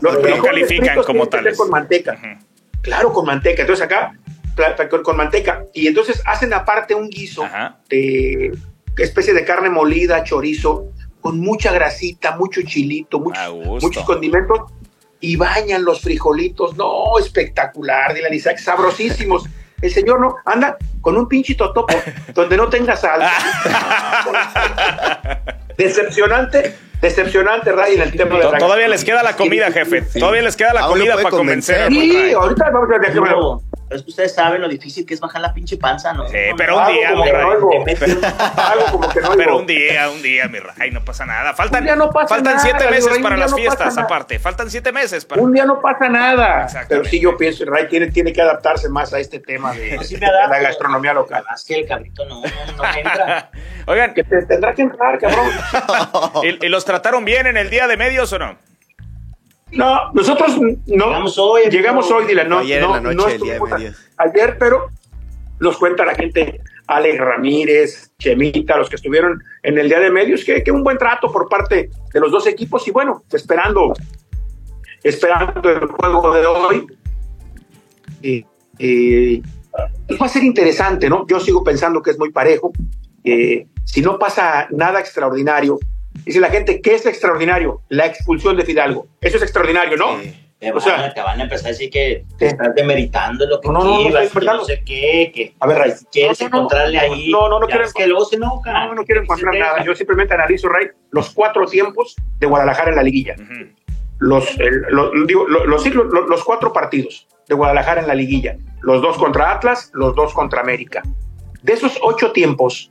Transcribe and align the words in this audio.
Los 0.00 0.14
lo 0.14 0.20
frijoles 0.20 0.42
califican 0.42 1.02
como 1.02 1.24
que 1.24 1.30
tales. 1.30 1.58
Con 1.58 1.70
manteca. 1.70 2.18
Claro, 2.82 3.12
con 3.12 3.26
manteca. 3.26 3.62
Entonces 3.62 3.84
acá, 3.84 4.12
con, 5.02 5.16
manteca. 5.16 5.64
Y 5.72 5.86
entonces 5.86 6.22
hacen 6.26 6.52
aparte 6.52 6.94
un 6.94 7.08
guiso 7.08 7.44
de 7.88 8.52
especie 8.98 9.34
de 9.34 9.44
carne 9.44 9.70
molida, 9.70 10.22
chorizo, 10.22 10.92
con 11.20 11.40
mucha 11.40 11.72
grasita, 11.72 12.36
mucho 12.36 12.62
chilito, 12.62 13.20
muchos, 13.20 14.04
condimentos. 14.04 14.72
Y 15.20 15.36
bañan 15.36 15.84
los 15.84 16.02
frijolitos. 16.02 16.76
No, 16.76 17.18
espectacular, 17.18 18.12
Dylan 18.12 18.34
Isaac, 18.34 18.58
sabrosísimos. 18.58 19.44
El 19.80 19.90
señor 19.90 20.20
no 20.20 20.36
anda 20.44 20.76
con 21.00 21.16
un 21.16 21.28
pinche 21.28 21.54
totopo 21.54 21.94
donde 22.34 22.56
no 22.56 22.68
tenga 22.68 22.96
sal. 22.96 23.22
decepcionante, 25.76 26.76
decepcionante, 27.04 27.70
Ray, 27.70 27.94
en 27.94 28.02
el 28.02 28.12
tema 28.12 28.38
de 28.38 28.58
Todavía 28.58 28.88
les 28.88 29.04
queda 29.04 29.22
la 29.22 29.36
comida, 29.36 29.70
jefe. 29.70 30.02
Todavía 30.18 30.42
les 30.42 30.56
queda 30.56 30.72
la 30.72 30.86
comida 30.86 31.14
para 31.16 31.30
convencer. 31.30 31.88
Sí, 31.88 32.32
ahorita 32.32 32.70
vamos 32.70 32.88
a 32.92 32.98
ver. 32.98 33.73
Pero, 33.88 33.96
es 33.98 34.02
que 34.04 34.10
ustedes 34.10 34.34
saben 34.34 34.60
lo 34.60 34.68
difícil 34.68 35.04
que 35.06 35.14
es 35.14 35.20
bajar 35.20 35.40
la 35.40 35.52
pinche 35.52 35.76
panza, 35.76 36.12
¿no? 36.12 36.28
Sí, 36.28 36.36
pero 36.56 36.78
un 36.78 36.86
día, 36.92 37.08
Algo 37.10 37.24
mi 37.24 37.30
como 38.90 39.08
que 39.08 39.20
Ray. 39.20 39.36
Pero 39.36 39.58
un 39.58 39.66
día, 39.66 40.10
un 40.10 40.22
día, 40.22 40.48
mi 40.48 40.58
Ray, 40.58 40.90
no 40.90 41.04
pasa 41.04 41.26
nada. 41.26 41.54
Faltan, 41.54 41.80
Un 41.80 41.86
día 41.86 41.96
no 41.96 42.10
pasa 42.10 42.28
faltan 42.28 42.56
nada, 42.56 42.64
siete 42.64 42.90
meses 42.90 43.10
Ray, 43.10 43.22
para 43.22 43.36
las 43.36 43.50
no 43.50 43.56
fiestas, 43.56 43.98
aparte. 43.98 44.38
Faltan 44.38 44.70
siete 44.70 44.92
meses 44.92 45.24
para. 45.24 45.42
Un 45.42 45.52
día 45.52 45.64
no 45.64 45.80
pasa 45.80 46.08
nada. 46.08 46.66
Pero 46.88 47.04
sí 47.04 47.20
yo 47.20 47.36
pienso, 47.36 47.64
Ray 47.66 47.88
tiene, 47.88 48.10
tiene 48.10 48.32
que 48.32 48.42
adaptarse 48.42 48.88
más 48.88 49.12
a 49.12 49.18
este 49.18 49.40
tema 49.40 49.72
de, 49.74 49.98
sí 50.04 50.14
de 50.14 50.20
me 50.20 50.26
adapto. 50.26 50.50
la 50.50 50.60
gastronomía 50.60 51.14
local. 51.14 51.44
Más 51.48 51.64
que 51.64 51.74
el 51.80 51.86
cabrito 51.86 52.24
no, 52.26 52.40
no, 52.40 52.76
no 52.76 52.94
entra. 52.96 53.50
Oigan, 53.86 54.14
Que 54.14 54.24
te 54.24 54.42
tendrá 54.46 54.74
que 54.74 54.82
entrar, 54.82 55.18
cabrón. 55.18 55.50
¿y, 56.42 56.66
y 56.66 56.68
los 56.68 56.84
trataron 56.84 57.24
bien 57.24 57.46
en 57.46 57.56
el 57.56 57.70
día 57.70 57.86
de 57.86 57.96
medios 57.96 58.32
o 58.32 58.38
no? 58.38 58.56
No, 59.76 60.12
nosotros 60.12 60.58
no. 60.58 60.76
Llegamos 60.86 61.38
hoy, 61.38 61.62
Llegamos 61.70 62.10
hoy, 62.10 62.24
Dylan. 62.26 62.48
No, 62.48 62.58
Ayer 62.58 62.82
en 62.82 62.90
la 62.90 63.00
noche, 63.00 63.16
no 63.16 63.28
el 63.28 63.40
día 63.40 63.52
de 63.52 63.54
estuvimos 63.54 63.72
a- 63.72 63.78
medios. 63.78 64.06
Ayer, 64.16 64.56
pero 64.58 64.88
nos 65.60 65.76
cuenta 65.78 66.04
la 66.04 66.14
gente, 66.14 66.60
Alex 66.86 67.18
Ramírez, 67.18 68.12
Chemita, 68.18 68.76
los 68.76 68.88
que 68.88 68.96
estuvieron 68.96 69.42
en 69.62 69.78
el 69.78 69.88
día 69.88 70.00
de 70.00 70.10
medios, 70.10 70.44
que, 70.44 70.62
que 70.62 70.70
un 70.72 70.82
buen 70.84 70.98
trato 70.98 71.30
por 71.32 71.48
parte 71.48 71.90
de 72.12 72.20
los 72.20 72.30
dos 72.30 72.46
equipos 72.46 72.86
y 72.86 72.90
bueno, 72.90 73.24
esperando, 73.32 73.92
esperando 75.02 75.68
el 75.70 75.86
juego 75.88 76.34
de 76.34 76.46
hoy. 76.46 76.86
Eh, 78.22 79.42
pues 80.06 80.20
va 80.20 80.26
a 80.26 80.28
ser 80.28 80.44
interesante, 80.44 81.08
¿no? 81.08 81.26
Yo 81.26 81.40
sigo 81.40 81.62
pensando 81.64 82.02
que 82.02 82.10
es 82.10 82.18
muy 82.18 82.30
parejo. 82.30 82.72
Eh, 83.22 83.66
si 83.84 84.02
no 84.02 84.18
pasa 84.18 84.66
nada 84.70 85.00
extraordinario, 85.00 85.78
dice 86.24 86.40
la 86.40 86.50
gente, 86.50 86.80
¿qué 86.80 86.94
es 86.94 87.06
extraordinario? 87.06 87.80
La 87.88 88.06
expulsión 88.06 88.56
de 88.56 88.64
Fidalgo. 88.64 89.06
Eso 89.20 89.36
es 89.36 89.42
extraordinario, 89.42 89.96
¿no? 89.96 90.20
Sí. 90.20 90.40
Te 90.60 90.70
O 90.70 90.74
van, 90.74 90.82
sea- 90.82 91.12
te 91.12 91.20
van 91.20 91.40
a 91.40 91.42
empezar 91.42 91.66
a 91.66 91.68
decir 91.70 91.90
que 91.90 92.24
¿Qué? 92.38 92.46
estás 92.46 92.74
demeritando 92.74 93.44
lo 93.46 93.60
que 93.60 93.68
No, 93.68 93.74
no, 93.74 93.84
no, 93.84 94.08
no 94.08 94.54
no 94.54 94.64
sé 94.64 94.82
qué, 94.84 95.30
que 95.34 95.54
A 95.60 95.66
ver, 95.66 95.76
Ray. 95.78 95.90
si 95.90 96.06
quieres 96.06 96.40
No, 96.40 96.46
no, 96.48 96.50
no. 96.50 96.56
encontrarle 96.58 96.98
ahí. 96.98 97.30
No, 97.30 97.48
no, 97.50 97.58
no 97.60 97.66
quiero- 97.66 97.84
que 97.94 98.06
luego 98.06 98.24
se 98.24 98.36
enoja. 98.36 98.72
No, 98.86 98.94
no 98.94 99.04
quiero 99.04 99.20
encontrar 99.22 99.54
nada. 99.58 99.84
Yo 99.84 99.94
simplemente 99.94 100.32
analizo, 100.32 100.68
Ray, 100.68 100.86
los 101.10 101.30
cuatro 101.30 101.66
tiempos 101.66 102.16
de 102.38 102.46
Guadalajara 102.46 102.90
en 102.90 102.96
la 102.96 103.02
liguilla. 103.02 103.34
Ujú. 103.38 103.66
Los, 104.20 104.58
el- 104.58 104.82
lo- 104.90 105.10
digo, 105.26 105.46
lo- 105.48 105.66
los, 105.66 105.82
sí, 105.82 105.90
lo- 105.90 106.04
lo- 106.04 106.26
los 106.28 106.42
cuatro 106.44 106.72
partidos 106.72 107.26
de 107.46 107.54
Guadalajara 107.54 108.00
en 108.00 108.06
la 108.06 108.14
liguilla. 108.14 108.56
Los 108.80 109.02
dos 109.02 109.18
contra 109.18 109.50
Atlas, 109.50 109.90
los 109.92 110.14
dos 110.14 110.32
contra 110.32 110.62
América. 110.62 111.02
De 111.62 111.72
esos 111.74 111.98
ocho 112.00 112.32
tiempos 112.32 112.90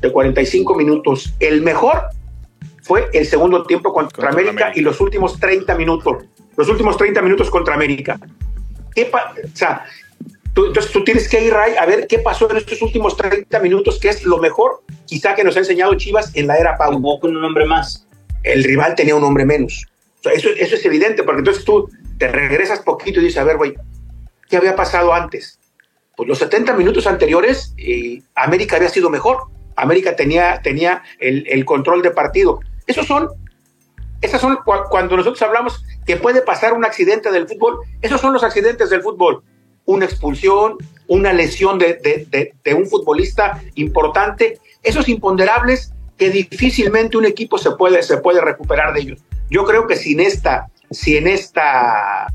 de 0.00 0.12
45 0.12 0.76
minutos, 0.76 1.34
el 1.40 1.62
mejor 1.62 2.02
fue 2.82 3.08
el 3.12 3.26
segundo 3.26 3.64
tiempo 3.64 3.92
contra, 3.92 4.16
Contra 4.16 4.30
América, 4.30 4.64
América. 4.66 4.80
y 4.80 4.82
los 4.82 5.00
últimos 5.00 5.38
30 5.38 5.74
minutos. 5.76 6.24
Los 6.56 6.68
últimos 6.68 6.96
30 6.96 7.22
minutos 7.22 7.50
contra 7.50 7.74
América. 7.74 8.18
¿Qué 8.94 9.10
o 9.12 9.56
sea, 9.56 9.84
tú, 10.52 10.66
entonces 10.66 10.92
tú 10.92 11.04
tienes 11.04 11.28
que 11.28 11.44
ir, 11.44 11.52
Ray, 11.52 11.74
a 11.76 11.86
ver 11.86 12.06
qué 12.06 12.18
pasó 12.18 12.50
en 12.50 12.56
estos 12.56 12.82
últimos 12.82 13.16
30 13.16 13.58
minutos, 13.60 13.98
que 14.00 14.08
es 14.08 14.24
lo 14.24 14.38
mejor 14.38 14.82
quizá 15.06 15.34
que 15.34 15.44
nos 15.44 15.56
ha 15.56 15.60
enseñado 15.60 15.94
Chivas 15.94 16.32
en 16.34 16.46
la 16.46 16.56
era 16.56 16.76
Pau 16.76 17.20
con 17.20 17.36
un 17.36 17.44
hombre 17.44 17.66
más. 17.66 18.06
el 18.42 18.64
rival 18.64 18.94
tenía 18.94 19.14
un 19.14 19.24
hombre 19.24 19.44
menos. 19.44 19.86
O 20.18 20.22
sea, 20.22 20.32
eso, 20.32 20.48
eso 20.56 20.74
es 20.74 20.84
evidente, 20.84 21.22
porque 21.22 21.40
entonces 21.40 21.64
tú 21.64 21.88
te 22.18 22.28
regresas 22.28 22.80
poquito 22.80 23.20
y 23.20 23.24
dices, 23.24 23.38
a 23.38 23.44
ver, 23.44 23.56
güey, 23.56 23.74
¿qué 24.48 24.56
había 24.56 24.76
pasado 24.76 25.14
antes? 25.14 25.58
Pues 26.16 26.28
los 26.28 26.38
70 26.38 26.74
minutos 26.74 27.06
anteriores, 27.06 27.74
eh, 27.78 28.20
América 28.34 28.76
había 28.76 28.90
sido 28.90 29.08
mejor. 29.08 29.44
América 29.76 30.14
tenía, 30.16 30.60
tenía 30.62 31.02
el, 31.18 31.46
el 31.48 31.64
control 31.64 32.02
de 32.02 32.10
partido. 32.10 32.60
Esos 32.90 33.06
son, 33.06 33.28
esas 34.20 34.40
son 34.40 34.56
cua- 34.58 34.88
cuando 34.90 35.16
nosotros 35.16 35.40
hablamos 35.42 35.84
que 36.04 36.16
puede 36.16 36.42
pasar 36.42 36.72
un 36.72 36.84
accidente 36.84 37.30
del 37.30 37.46
fútbol, 37.46 37.78
esos 38.02 38.20
son 38.20 38.32
los 38.32 38.42
accidentes 38.42 38.90
del 38.90 39.00
fútbol. 39.02 39.44
Una 39.84 40.06
expulsión, 40.06 40.76
una 41.06 41.32
lesión 41.32 41.78
de, 41.78 41.94
de- 41.94 42.52
de- 42.64 42.74
un 42.74 42.86
futbolista 42.86 43.62
importante, 43.76 44.58
esos 44.82 45.08
imponderables 45.08 45.92
que 46.18 46.30
difícilmente 46.30 47.16
un 47.16 47.26
equipo 47.26 47.58
se 47.58 47.70
puede, 47.72 48.02
se 48.02 48.16
puede 48.18 48.40
recuperar 48.40 48.92
de 48.92 49.00
ellos. 49.02 49.20
Yo 49.48 49.64
creo 49.64 49.86
que 49.86 49.94
si 49.96 50.12
en 50.14 50.20
esta, 50.20 50.66
si 50.90 51.16
en 51.16 51.28
esta, 51.28 52.26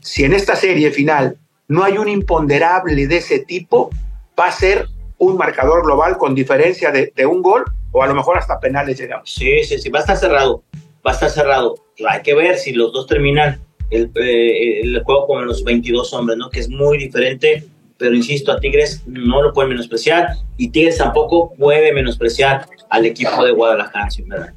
si 0.00 0.24
en 0.24 0.32
esta 0.32 0.56
serie 0.56 0.90
final 0.90 1.36
no 1.68 1.84
hay 1.84 1.98
un 1.98 2.08
imponderable 2.08 3.06
de 3.06 3.16
ese 3.18 3.40
tipo, 3.40 3.90
va 4.38 4.46
a 4.46 4.52
ser 4.52 4.88
un 5.18 5.36
marcador 5.36 5.84
global 5.84 6.16
con 6.16 6.34
diferencia 6.34 6.90
de 6.90 7.26
un 7.26 7.42
gol 7.42 7.64
o 7.92 8.02
a 8.02 8.06
lo 8.06 8.14
mejor 8.14 8.38
hasta 8.38 8.60
penales 8.60 8.98
llegamos. 8.98 9.30
Sí, 9.30 9.64
sí, 9.64 9.78
sí, 9.78 9.88
va 9.88 10.00
a 10.00 10.02
estar 10.02 10.16
cerrado. 10.16 10.62
Va 11.06 11.12
a 11.12 11.14
estar 11.14 11.30
cerrado. 11.30 11.76
Hay 12.08 12.22
que 12.22 12.34
ver 12.34 12.56
si 12.58 12.72
los 12.72 12.92
dos 12.92 13.06
terminan 13.06 13.60
el, 13.90 14.10
eh, 14.16 15.00
juego 15.04 15.26
con 15.26 15.46
los 15.46 15.62
22 15.64 16.12
hombres, 16.12 16.38
¿no? 16.38 16.50
Que 16.50 16.60
es 16.60 16.68
muy 16.68 16.98
diferente. 16.98 17.64
Pero 17.98 18.14
insisto, 18.14 18.52
a 18.52 18.60
Tigres 18.60 19.02
no 19.06 19.42
lo 19.42 19.52
pueden 19.54 19.70
menospreciar 19.70 20.28
y 20.58 20.68
Tigres 20.68 20.98
tampoco 20.98 21.54
puede 21.54 21.92
menospreciar 21.92 22.66
al 22.90 23.06
equipo 23.06 23.42
de 23.44 23.52
Guadalajara, 23.52 24.10
sin 24.10 24.28
verdad. 24.28 24.52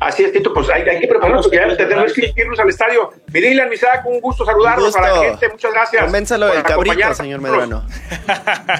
Así 0.00 0.22
es, 0.22 0.32
Tito, 0.32 0.54
pues 0.54 0.68
hay, 0.70 0.82
hay 0.82 1.00
que 1.00 1.08
prepararnos 1.08 1.46
porque 1.46 1.56
ya 1.56 1.76
tenemos 1.76 2.12
que 2.12 2.32
irnos 2.36 2.58
al 2.60 2.68
estadio. 2.68 3.10
Mi 3.32 3.40
Dylan, 3.40 3.68
Misac, 3.68 4.06
un 4.06 4.20
gusto 4.20 4.44
saludarlos 4.44 4.94
Un 4.94 5.04
a 5.04 5.08
la 5.08 5.20
gente, 5.20 5.48
muchas 5.48 5.72
gracias. 5.72 6.04
Convénzalo 6.04 6.46
del 6.46 6.62
cabrito, 6.62 7.14
señor 7.14 7.40
Medrano. 7.40 7.84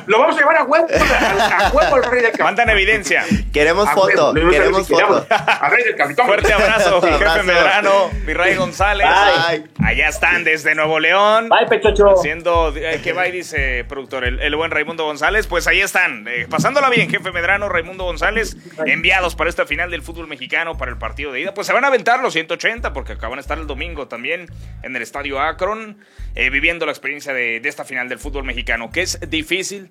Lo 0.07 0.21
vamos 0.21 0.37
a 0.37 0.39
llevar 0.39 0.57
a 0.59 0.63
huevo, 0.63 0.87
a, 0.89 1.67
a 1.67 1.71
huevo 1.71 1.97
al 1.97 2.05
rey 2.05 2.23
del 2.23 2.31
cabrito. 2.31 2.45
Mandan 2.45 2.71
evidencia. 2.71 3.25
Queremos 3.53 3.89
A 3.89 3.95
foto, 3.95 4.33
huevo, 4.33 4.51
queremos 4.51 4.87
si 4.87 4.95
foto. 4.95 5.27
Al 5.29 5.71
rey 5.73 5.85
del 5.85 5.97
capitán. 5.97 6.27
Fuerte 6.27 6.53
abrazo, 6.53 7.01
mi 7.03 7.11
jefe. 7.11 7.43
Medrano, 7.43 8.11
mi 8.25 8.33
Ray 8.33 8.55
González. 8.55 9.09
Bye. 9.09 9.65
Allá 9.85 10.09
están 10.09 10.45
desde 10.45 10.77
Nuevo 10.77 11.01
León. 11.01 11.49
Bye, 11.49 11.67
Pechocho. 11.67 12.11
Haciendo, 12.11 12.73
eh, 12.77 13.01
¿qué 13.03 13.13
va 13.13 13.27
y 13.27 13.33
dice 13.33 13.85
productor? 13.89 14.25
El, 14.25 14.41
el 14.41 14.55
buen 14.55 14.71
Raimundo 14.71 15.03
González. 15.05 15.49
Pues 15.49 15.67
ahí 15.67 15.81
están, 15.81 16.29
eh, 16.29 16.47
pasándola 16.49 16.91
bien, 16.91 17.11
jefe 17.11 17.33
Medrano, 17.33 17.69
Raimundo 17.69 18.05
González, 18.05 18.57
enviados 18.87 19.35
para 19.35 19.51
esta 19.51 19.67
final 19.67 19.91
del 19.91 20.03
fútbol 20.03 20.29
mexicano, 20.29 20.79
para 20.79 20.93
el 20.93 20.97
partido 20.97 21.08
de 21.17 21.41
ida. 21.41 21.55
Pues 21.55 21.67
se 21.67 21.73
van 21.73 21.85
a 21.85 21.89
aventar 21.89 22.21
los 22.21 22.33
180, 22.33 22.93
porque 22.93 23.13
acaban 23.15 23.37
de 23.37 23.41
estar 23.41 23.59
el 23.59 23.67
domingo 23.67 24.09
también 24.09 24.47
en 24.83 24.97
el 24.97 25.03
estadio 25.03 25.41
Akron, 25.41 25.99
eh, 26.35 26.51
viviendo 26.51 26.87
la 26.87 26.93
experiencia 26.93 27.33
de, 27.33 27.61
de 27.61 27.69
esta 27.69 27.85
final 27.85 28.09
del 28.09 28.19
fútbol 28.19 28.45
mexicano, 28.45 28.91
que 28.91 29.03
es 29.03 29.19
difícil. 29.29 29.91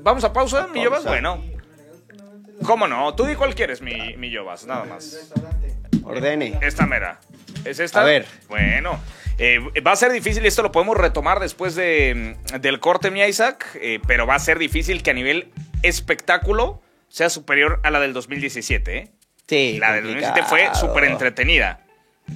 Vamos 0.00 0.24
a 0.24 0.32
pausa, 0.32 0.68
mi. 0.68 0.86
Bueno, 0.86 1.42
¿cómo 2.64 2.86
no? 2.86 3.14
Tú 3.14 3.24
di 3.24 3.34
cuál 3.34 3.54
quieres, 3.54 3.82
mi, 3.82 4.16
mi 4.16 4.30
Yobas, 4.30 4.66
nada 4.66 4.84
más. 4.84 5.32
Ordene. 6.04 6.58
Esta 6.62 6.86
mera. 6.86 7.20
¿Es 7.64 7.80
esta? 7.80 8.02
A 8.02 8.04
ver. 8.04 8.26
Bueno. 8.48 8.98
eh, 9.38 9.58
va 9.86 9.92
a 9.92 9.96
ser 9.96 10.12
difícil, 10.12 10.44
esto 10.46 10.62
lo 10.62 10.72
podemos 10.72 10.96
retomar 10.96 11.40
después 11.40 11.74
de, 11.74 12.36
del 12.60 12.80
corte, 12.80 13.10
mi 13.10 13.22
Isaac, 13.22 13.66
eh, 13.74 13.98
pero 14.06 14.26
va 14.26 14.34
a 14.34 14.38
ser 14.38 14.58
difícil 14.58 15.02
que 15.02 15.10
a 15.10 15.14
nivel 15.14 15.52
espectáculo 15.82 16.82
sea 17.08 17.28
superior 17.28 17.80
a 17.82 17.90
la 17.90 18.00
del 18.00 18.12
2017. 18.12 18.96
¿eh? 18.96 19.10
Sí, 19.46 19.78
la 19.78 19.92
del 19.92 20.04
2017 20.04 20.48
fue 20.48 20.74
súper 20.74 21.04
entretenida. 21.04 21.82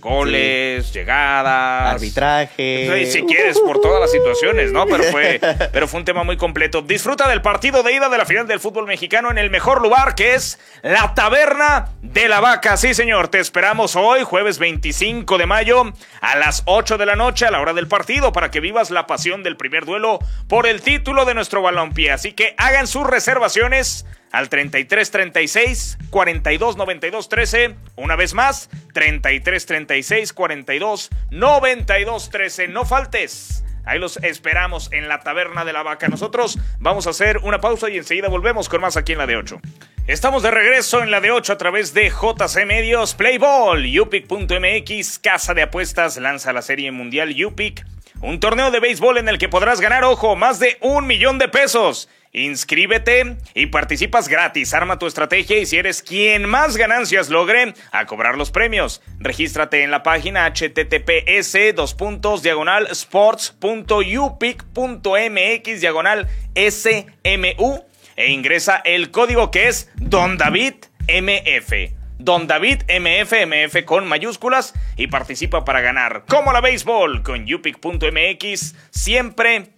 Goles, 0.00 0.92
llegadas. 0.92 1.94
Arbitraje. 1.94 3.06
Si 3.10 3.22
quieres, 3.22 3.58
por 3.60 3.80
todas 3.80 4.00
las 4.00 4.10
situaciones, 4.10 4.72
¿no? 4.72 4.86
Pero 4.86 5.04
fue, 5.04 5.40
pero 5.72 5.88
fue 5.88 6.00
un 6.00 6.04
tema 6.04 6.24
muy 6.24 6.36
completo. 6.36 6.82
Disfruta 6.82 7.28
del 7.28 7.40
partido 7.40 7.82
de 7.82 7.92
ida 7.92 8.08
de 8.08 8.18
la 8.18 8.26
final 8.26 8.46
del 8.46 8.60
fútbol 8.60 8.86
mexicano 8.86 9.30
en 9.30 9.38
el 9.38 9.50
mejor 9.50 9.80
lugar 9.80 10.14
que 10.14 10.34
es 10.34 10.58
la 10.82 11.14
Taberna 11.14 11.90
de 12.02 12.28
la 12.28 12.40
Vaca. 12.40 12.76
Sí, 12.76 12.94
señor, 12.94 13.28
te 13.28 13.38
esperamos 13.38 13.96
hoy, 13.96 14.22
jueves 14.22 14.58
25 14.58 15.38
de 15.38 15.46
mayo, 15.46 15.84
a 16.20 16.36
las 16.36 16.62
8 16.66 16.98
de 16.98 17.06
la 17.06 17.16
noche, 17.16 17.46
a 17.46 17.50
la 17.50 17.60
hora 17.60 17.72
del 17.72 17.88
partido, 17.88 18.32
para 18.32 18.50
que 18.50 18.60
vivas 18.60 18.90
la 18.90 19.06
pasión 19.06 19.42
del 19.42 19.56
primer 19.56 19.84
duelo 19.84 20.18
por 20.48 20.66
el 20.66 20.82
título 20.82 21.24
de 21.24 21.34
nuestro 21.34 21.62
balompié. 21.62 22.10
Así 22.10 22.32
que 22.32 22.54
hagan 22.58 22.86
sus 22.86 23.06
reservaciones 23.06 24.04
al 24.32 24.48
33 24.48 25.10
36 25.10 25.98
42 26.10 26.76
92 26.76 27.28
13. 27.28 27.76
Una 27.96 28.16
vez 28.16 28.34
más, 28.34 28.68
33 28.92 29.66
36 29.66 30.32
42 30.32 31.10
92 31.30 32.30
13. 32.30 32.68
No 32.68 32.84
faltes. 32.84 33.64
Ahí 33.86 34.00
los 34.00 34.16
esperamos 34.16 34.92
en 34.92 35.08
la 35.08 35.20
taberna 35.20 35.64
de 35.64 35.72
la 35.72 35.84
vaca. 35.84 36.08
Nosotros 36.08 36.58
vamos 36.80 37.06
a 37.06 37.10
hacer 37.10 37.38
una 37.38 37.60
pausa 37.60 37.88
y 37.88 37.96
enseguida 37.96 38.28
volvemos 38.28 38.68
con 38.68 38.80
más 38.80 38.96
aquí 38.96 39.12
en 39.12 39.18
la 39.18 39.26
de 39.26 39.36
8. 39.36 39.60
Estamos 40.08 40.42
de 40.42 40.50
regreso 40.50 41.04
en 41.04 41.12
la 41.12 41.20
de 41.20 41.30
8 41.30 41.52
a 41.52 41.58
través 41.58 41.94
de 41.94 42.10
JC 42.10 42.66
Medios, 42.66 43.14
Playball, 43.14 43.86
Upic.mx, 44.00 45.18
Casa 45.20 45.54
de 45.54 45.62
Apuestas, 45.62 46.16
lanza 46.16 46.52
la 46.52 46.62
serie 46.62 46.90
mundial 46.90 47.32
Upic, 47.44 47.86
un 48.20 48.40
torneo 48.40 48.70
de 48.70 48.80
béisbol 48.80 49.18
en 49.18 49.28
el 49.28 49.38
que 49.38 49.48
podrás 49.48 49.80
ganar, 49.80 50.04
ojo, 50.04 50.36
más 50.36 50.58
de 50.58 50.76
un 50.80 51.06
millón 51.06 51.38
de 51.38 51.48
pesos. 51.48 52.08
Inscríbete 52.32 53.36
y 53.54 53.66
participas 53.66 54.28
gratis. 54.28 54.74
Arma 54.74 54.98
tu 54.98 55.06
estrategia 55.06 55.58
y 55.58 55.64
si 55.64 55.78
eres 55.78 56.02
quien 56.02 56.46
más 56.46 56.76
ganancias 56.76 57.30
logre, 57.30 57.72
a 57.92 58.04
cobrar 58.04 58.36
los 58.36 58.50
premios. 58.50 59.00
Regístrate 59.18 59.82
en 59.82 59.90
la 59.90 60.02
página 60.02 60.52
https 60.52 61.74
dos 61.74 61.94
puntos 61.94 62.42
diagonal 62.42 62.88
sports.upic.mx 62.90 65.80
diagonal 65.80 66.28
SMU 66.54 67.84
e 68.16 68.30
ingresa 68.30 68.82
el 68.84 69.10
código 69.10 69.50
que 69.50 69.68
es 69.68 69.90
Don 69.96 70.36
David 70.36 70.74
MF. 71.08 71.95
Don 72.18 72.46
David 72.46 72.82
MF, 72.88 73.84
con 73.84 74.06
mayúsculas 74.06 74.74
y 74.96 75.08
participa 75.08 75.64
para 75.64 75.80
ganar. 75.80 76.24
Como 76.28 76.52
la 76.52 76.60
béisbol 76.60 77.22
con 77.22 77.52
upic.mx, 77.52 78.74
siempre 78.90 79.70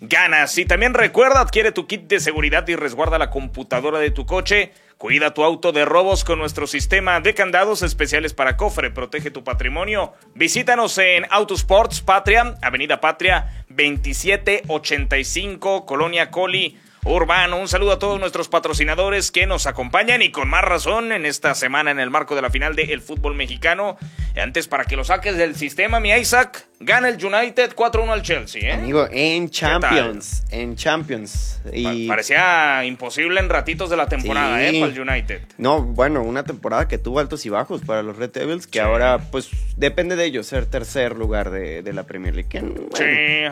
ganas. 0.00 0.58
Y 0.58 0.64
también 0.64 0.94
recuerda, 0.94 1.40
adquiere 1.40 1.72
tu 1.72 1.86
kit 1.86 2.02
de 2.02 2.20
seguridad 2.20 2.66
y 2.68 2.76
resguarda 2.76 3.18
la 3.18 3.30
computadora 3.30 3.98
de 3.98 4.10
tu 4.10 4.26
coche. 4.26 4.72
Cuida 4.98 5.34
tu 5.34 5.42
auto 5.42 5.72
de 5.72 5.84
robos 5.84 6.24
con 6.24 6.38
nuestro 6.38 6.68
sistema 6.68 7.20
de 7.20 7.34
candados 7.34 7.82
especiales 7.82 8.34
para 8.34 8.56
cofre. 8.56 8.90
Protege 8.90 9.32
tu 9.32 9.42
patrimonio. 9.42 10.12
Visítanos 10.34 10.96
en 10.98 11.26
Autosports 11.30 12.02
Patria, 12.02 12.54
Avenida 12.62 13.00
Patria 13.00 13.64
2785, 13.68 15.86
Colonia 15.86 16.30
Coli. 16.30 16.78
Urbano. 17.04 17.58
Un 17.58 17.66
saludo 17.66 17.92
a 17.92 17.98
todos 17.98 18.20
nuestros 18.20 18.48
patrocinadores 18.48 19.32
que 19.32 19.46
nos 19.46 19.66
acompañan 19.66 20.22
y 20.22 20.30
con 20.30 20.48
más 20.48 20.62
razón 20.62 21.10
en 21.10 21.26
esta 21.26 21.54
semana 21.54 21.90
en 21.90 21.98
el 21.98 22.10
marco 22.10 22.36
de 22.36 22.42
la 22.42 22.50
final 22.50 22.76
del 22.76 23.00
fútbol 23.00 23.34
mexicano. 23.34 23.96
Antes, 24.36 24.68
para 24.68 24.84
que 24.84 24.94
lo 24.94 25.02
saques 25.02 25.36
del 25.36 25.56
sistema, 25.56 25.98
mi 25.98 26.12
Isaac, 26.12 26.66
gana 26.78 27.08
el 27.08 27.24
United 27.24 27.74
4-1 27.74 28.12
al 28.12 28.22
Chelsea. 28.22 28.68
¿eh? 28.68 28.72
Amigo, 28.72 29.08
en 29.10 29.50
Champions. 29.50 30.44
En 30.50 30.76
Champions. 30.76 31.60
Y... 31.72 32.08
parecía 32.08 32.84
imposible 32.84 33.40
en 33.40 33.48
ratitos 33.48 33.90
de 33.90 33.96
la 33.96 34.06
temporada, 34.06 34.62
¿eh? 34.62 34.80
Para 34.80 34.92
el 34.92 35.00
United. 35.00 35.42
No, 35.58 35.82
bueno, 35.82 36.22
una 36.22 36.44
temporada 36.44 36.88
que 36.88 36.98
tuvo 36.98 37.20
altos 37.20 37.46
y 37.46 37.48
bajos 37.48 37.82
para 37.82 38.02
los 38.02 38.16
Red 38.16 38.30
Devils, 38.30 38.66
que 38.66 38.80
ahora, 38.80 39.18
pues, 39.30 39.50
depende 39.76 40.16
de 40.16 40.24
ellos 40.24 40.46
ser 40.46 40.66
tercer 40.66 41.16
lugar 41.16 41.50
de, 41.50 41.92
la 41.92 42.04
Premier 42.04 42.34
League. 42.34 42.48
sí, 42.94 43.04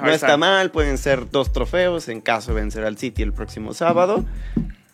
no 0.03 0.11
está 0.11 0.37
mal, 0.37 0.71
pueden 0.71 0.97
ser 0.97 1.31
dos 1.31 1.53
trofeos 1.53 2.09
en 2.09 2.21
caso 2.21 2.55
de 2.55 2.61
vencer 2.61 2.85
al 2.85 2.97
City 2.97 3.23
el 3.23 3.33
próximo 3.33 3.75
sábado, 3.75 4.25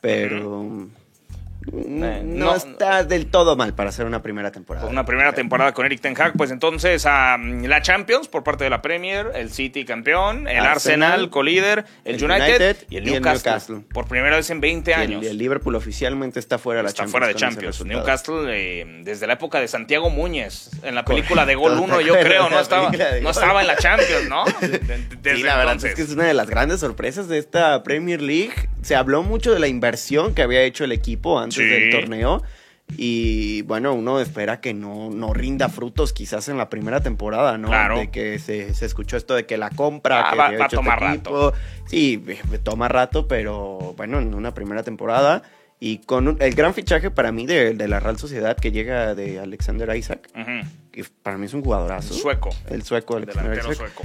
pero 0.00 0.64
eh, 0.64 1.05
no, 1.72 2.54
está 2.54 3.04
del 3.04 3.26
todo 3.26 3.56
mal 3.56 3.74
para 3.74 3.90
hacer 3.90 4.06
una 4.06 4.22
primera 4.22 4.52
temporada. 4.52 4.86
Una 4.88 5.04
primera 5.04 5.32
temporada 5.32 5.72
con 5.72 5.86
Eric 5.86 6.00
Ten 6.00 6.14
Hag, 6.20 6.34
pues 6.36 6.50
entonces 6.50 7.04
a 7.06 7.36
la 7.38 7.82
Champions 7.82 8.28
por 8.28 8.44
parte 8.44 8.64
de 8.64 8.70
la 8.70 8.82
Premier, 8.82 9.32
el 9.34 9.50
City 9.50 9.84
campeón, 9.84 10.48
el 10.48 10.64
Arsenal, 10.64 11.30
colíder, 11.30 11.84
el, 12.04 12.22
United, 12.22 12.76
y 12.88 12.98
el 12.98 13.04
Newcastle, 13.04 13.80
Por 13.92 14.06
primera 14.06 14.36
vez 14.36 14.50
en 14.50 14.60
20 14.60 14.94
años. 14.94 15.24
Y 15.24 15.26
el, 15.26 15.38
Liverpool 15.38 15.74
oficialmente 15.74 16.38
está 16.38 16.58
fuera 16.58 16.78
de 16.78 16.84
la 16.84 16.88
está 16.88 17.02
Champions. 17.02 17.12
fuera 17.12 17.26
de 17.26 17.34
Champions. 17.34 17.84
Newcastle 17.84 18.44
eh, 18.48 19.02
desde 19.02 19.26
la 19.26 19.34
época 19.34 19.60
de 19.60 19.68
Santiago 19.68 20.10
Muñez, 20.10 20.70
en 20.82 20.94
la 20.94 21.04
película 21.04 21.46
de 21.46 21.54
Gol 21.54 21.78
1 21.78 22.00
yo 22.00 22.14
creo, 22.14 22.48
no 22.48 22.60
estaba, 22.60 22.90
no 23.22 23.30
estaba 23.30 23.60
en 23.60 23.66
la 23.66 23.76
Champions, 23.76 24.28
¿no? 24.28 24.44
sí, 25.24 25.42
la 25.42 25.56
verdad 25.56 25.84
es 25.84 25.94
que 25.94 26.02
es 26.02 26.10
una 26.10 26.24
de 26.24 26.34
las 26.34 26.48
grandes 26.48 26.80
sorpresas 26.80 27.28
de 27.28 27.38
esta 27.38 27.82
Premier 27.82 28.22
League. 28.22 28.54
Se 28.82 28.94
habló 28.94 29.22
mucho 29.24 29.52
de 29.52 29.58
la 29.58 29.66
inversión 29.66 30.34
que 30.34 30.42
había 30.42 30.62
hecho 30.62 30.84
el 30.84 30.92
equipo 30.92 31.40
antes 31.40 31.55
del 31.62 31.90
torneo. 31.90 32.42
Y 32.96 33.62
bueno, 33.62 33.94
uno 33.94 34.20
espera 34.20 34.60
que 34.60 34.72
no, 34.72 35.10
no 35.10 35.34
rinda 35.34 35.68
frutos 35.68 36.12
quizás 36.12 36.48
en 36.48 36.56
la 36.56 36.70
primera 36.70 37.00
temporada, 37.00 37.58
¿no? 37.58 37.70
De 37.98 38.10
que 38.10 38.38
se, 38.38 38.68
escuchó 38.68 39.16
esto 39.16 39.34
de 39.34 39.44
que 39.44 39.56
la 39.56 39.70
compra, 39.70 40.28
ah, 40.28 40.30
que 40.30 40.36
va, 40.36 40.46
a 40.48 40.52
este 40.52 40.76
tomar 40.76 41.00
rato. 41.00 41.52
Sí, 41.86 42.24
toma 42.62 42.88
rato, 42.88 43.26
pero 43.26 43.94
bueno, 43.96 44.20
en 44.20 44.34
una 44.34 44.54
primera 44.54 44.82
temporada. 44.84 45.42
Y 45.78 45.98
con 45.98 46.38
el 46.40 46.54
gran 46.54 46.72
fichaje 46.72 47.10
para 47.10 47.32
mí 47.32 47.44
de, 47.44 47.74
la 47.88 48.00
Real 48.00 48.18
Sociedad 48.18 48.56
que 48.56 48.72
llega 48.72 49.14
de 49.14 49.40
Alexander 49.40 49.94
Isaac, 49.94 50.30
que 50.96 51.04
para 51.22 51.36
mí 51.36 51.44
es 51.44 51.52
un 51.52 51.62
jugadorazo. 51.62 52.14
sueco. 52.14 52.50
El 52.70 52.82
sueco, 52.82 53.16
Alexander 53.16 53.58
Isaac. 53.58 53.74
sueco 53.76 54.02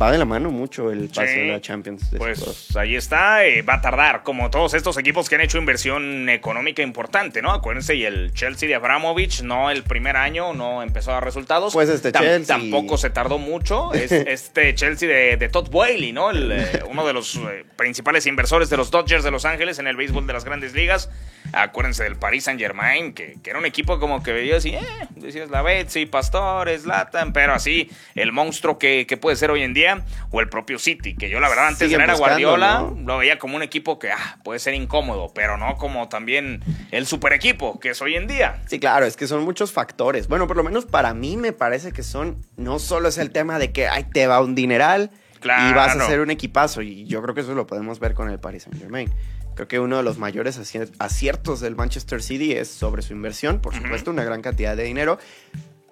va 0.00 0.12
de 0.12 0.18
la 0.18 0.24
mano 0.24 0.50
mucho 0.50 0.90
el 0.90 1.08
pase 1.08 1.40
de 1.40 1.48
la 1.48 1.60
Champions. 1.60 2.10
Pues 2.16 2.76
ahí 2.76 2.96
está, 2.96 3.44
eh, 3.44 3.62
va 3.62 3.74
a 3.74 3.80
tardar, 3.80 4.22
como 4.22 4.50
todos 4.50 4.74
estos 4.74 4.96
equipos 4.98 5.28
que 5.28 5.34
han 5.34 5.40
hecho 5.40 5.58
inversión 5.58 6.28
económica 6.28 6.82
importante, 6.82 7.42
¿no? 7.42 7.52
Acuérdense, 7.52 7.94
y 7.94 8.04
el 8.04 8.32
Chelsea 8.32 8.68
de 8.68 8.74
Abramovich, 8.74 9.42
no 9.42 9.70
el 9.70 9.82
primer 9.82 10.16
año, 10.16 10.52
no 10.54 10.82
empezó 10.82 11.10
a 11.10 11.14
dar 11.14 11.24
resultados. 11.24 11.72
Pues 11.72 11.88
este 11.88 12.12
Chelsea. 12.12 12.56
Tampoco 12.56 12.98
se 12.98 13.10
tardó 13.10 13.38
mucho. 13.38 13.92
Es 13.92 14.12
este 14.12 14.74
Chelsea 14.74 15.08
de, 15.08 15.48
Todd 15.48 15.68
Whaley, 15.72 16.12
¿no? 16.12 16.30
Eh, 16.32 16.82
uno 16.88 17.06
de 17.06 17.12
los 17.12 17.36
eh, 17.36 17.64
principales 17.76 18.26
inversores 18.26 18.70
de 18.70 18.76
los 18.76 18.90
Dodgers 18.90 19.24
de 19.24 19.30
Los 19.30 19.44
Ángeles 19.44 19.78
en 19.78 19.86
el 19.86 19.96
béisbol 19.96 20.26
de 20.26 20.32
las 20.32 20.44
grandes 20.44 20.74
ligas. 20.74 21.10
Acuérdense 21.52 22.04
del 22.04 22.16
Paris 22.16 22.44
Saint 22.44 22.60
Germain, 22.60 23.12
que, 23.12 23.38
era 23.44 23.58
un 23.58 23.66
equipo 23.66 23.98
como 23.98 24.22
que 24.22 24.32
veía 24.32 24.56
así, 24.56 24.74
eh, 24.74 24.82
decías 25.16 25.50
la 25.50 25.62
Betsy, 25.62 26.06
Pastores, 26.06 26.84
Latan, 26.84 27.32
pero 27.32 27.54
así, 27.54 27.90
el 28.14 28.32
monstruo 28.32 28.78
que, 28.78 29.06
que 29.06 29.16
puede 29.16 29.36
ser 29.36 29.50
hoy 29.50 29.62
en 29.62 29.72
día 29.72 30.04
o 30.30 30.40
el 30.40 30.48
propio 30.48 30.78
City, 30.78 31.16
que 31.16 31.30
yo 31.30 31.40
la 31.40 31.48
verdad 31.48 31.68
antes 31.68 31.90
de 31.90 31.96
tener 31.96 32.10
a 32.10 32.14
Guardiola 32.14 32.90
lo 32.96 33.18
veía 33.18 33.38
como 33.38 33.56
un 33.56 33.62
equipo 33.62 33.98
que 33.98 34.12
ah, 34.12 34.38
puede 34.44 34.58
ser 34.58 34.74
incómodo, 34.74 35.32
pero 35.34 35.56
no 35.56 35.76
como 35.76 36.08
también 36.08 36.60
el 36.90 37.06
super 37.06 37.32
equipo 37.32 37.80
que 37.80 37.90
es 37.90 38.02
hoy 38.02 38.16
en 38.16 38.26
día. 38.26 38.60
Sí, 38.66 38.78
claro, 38.78 39.06
es 39.06 39.16
que 39.16 39.26
son 39.26 39.44
muchos 39.44 39.72
factores. 39.72 40.28
Bueno, 40.28 40.46
por 40.46 40.56
lo 40.56 40.64
menos 40.64 40.84
para 40.84 41.14
mí 41.14 41.36
me 41.36 41.52
parece 41.52 41.92
que 41.92 42.02
son, 42.02 42.44
no 42.56 42.78
solo 42.78 43.08
es 43.08 43.18
el 43.18 43.30
tema 43.30 43.58
de 43.58 43.72
que 43.72 43.88
ay, 43.88 44.04
te 44.04 44.26
va 44.26 44.40
un 44.40 44.54
dineral 44.54 45.10
y 45.44 45.72
vas 45.72 45.96
a 45.96 46.06
ser 46.06 46.20
un 46.20 46.30
equipazo, 46.30 46.82
y 46.82 47.04
yo 47.06 47.22
creo 47.22 47.34
que 47.34 47.42
eso 47.42 47.54
lo 47.54 47.66
podemos 47.66 48.00
ver 48.00 48.14
con 48.14 48.28
el 48.28 48.38
Paris 48.38 48.64
Saint 48.64 48.78
Germain. 48.78 49.10
Creo 49.58 49.66
que 49.66 49.80
uno 49.80 49.96
de 49.96 50.04
los 50.04 50.18
mayores 50.18 50.56
aciertos 51.00 51.58
del 51.58 51.74
Manchester 51.74 52.22
City 52.22 52.52
es 52.52 52.68
sobre 52.68 53.02
su 53.02 53.12
inversión, 53.12 53.60
por 53.60 53.74
supuesto, 53.74 54.12
una 54.12 54.22
gran 54.22 54.40
cantidad 54.40 54.76
de 54.76 54.84
dinero, 54.84 55.18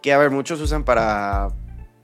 que 0.02 0.12
a 0.12 0.18
ver, 0.18 0.30
muchos 0.30 0.60
usan 0.60 0.84
para 0.84 1.48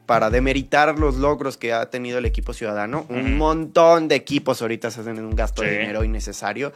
para 0.04 0.28
demeritar 0.28 0.98
los 0.98 1.14
logros 1.14 1.56
que 1.56 1.72
ha 1.72 1.88
tenido 1.88 2.18
el 2.18 2.24
equipo 2.26 2.52
ciudadano. 2.52 3.06
Un 3.08 3.38
montón 3.38 4.08
de 4.08 4.16
equipos 4.16 4.60
ahorita 4.60 4.90
se 4.90 5.02
hacen 5.02 5.20
un 5.20 5.36
gasto 5.36 5.62
de 5.62 5.78
dinero 5.78 6.02
innecesario. 6.02 6.72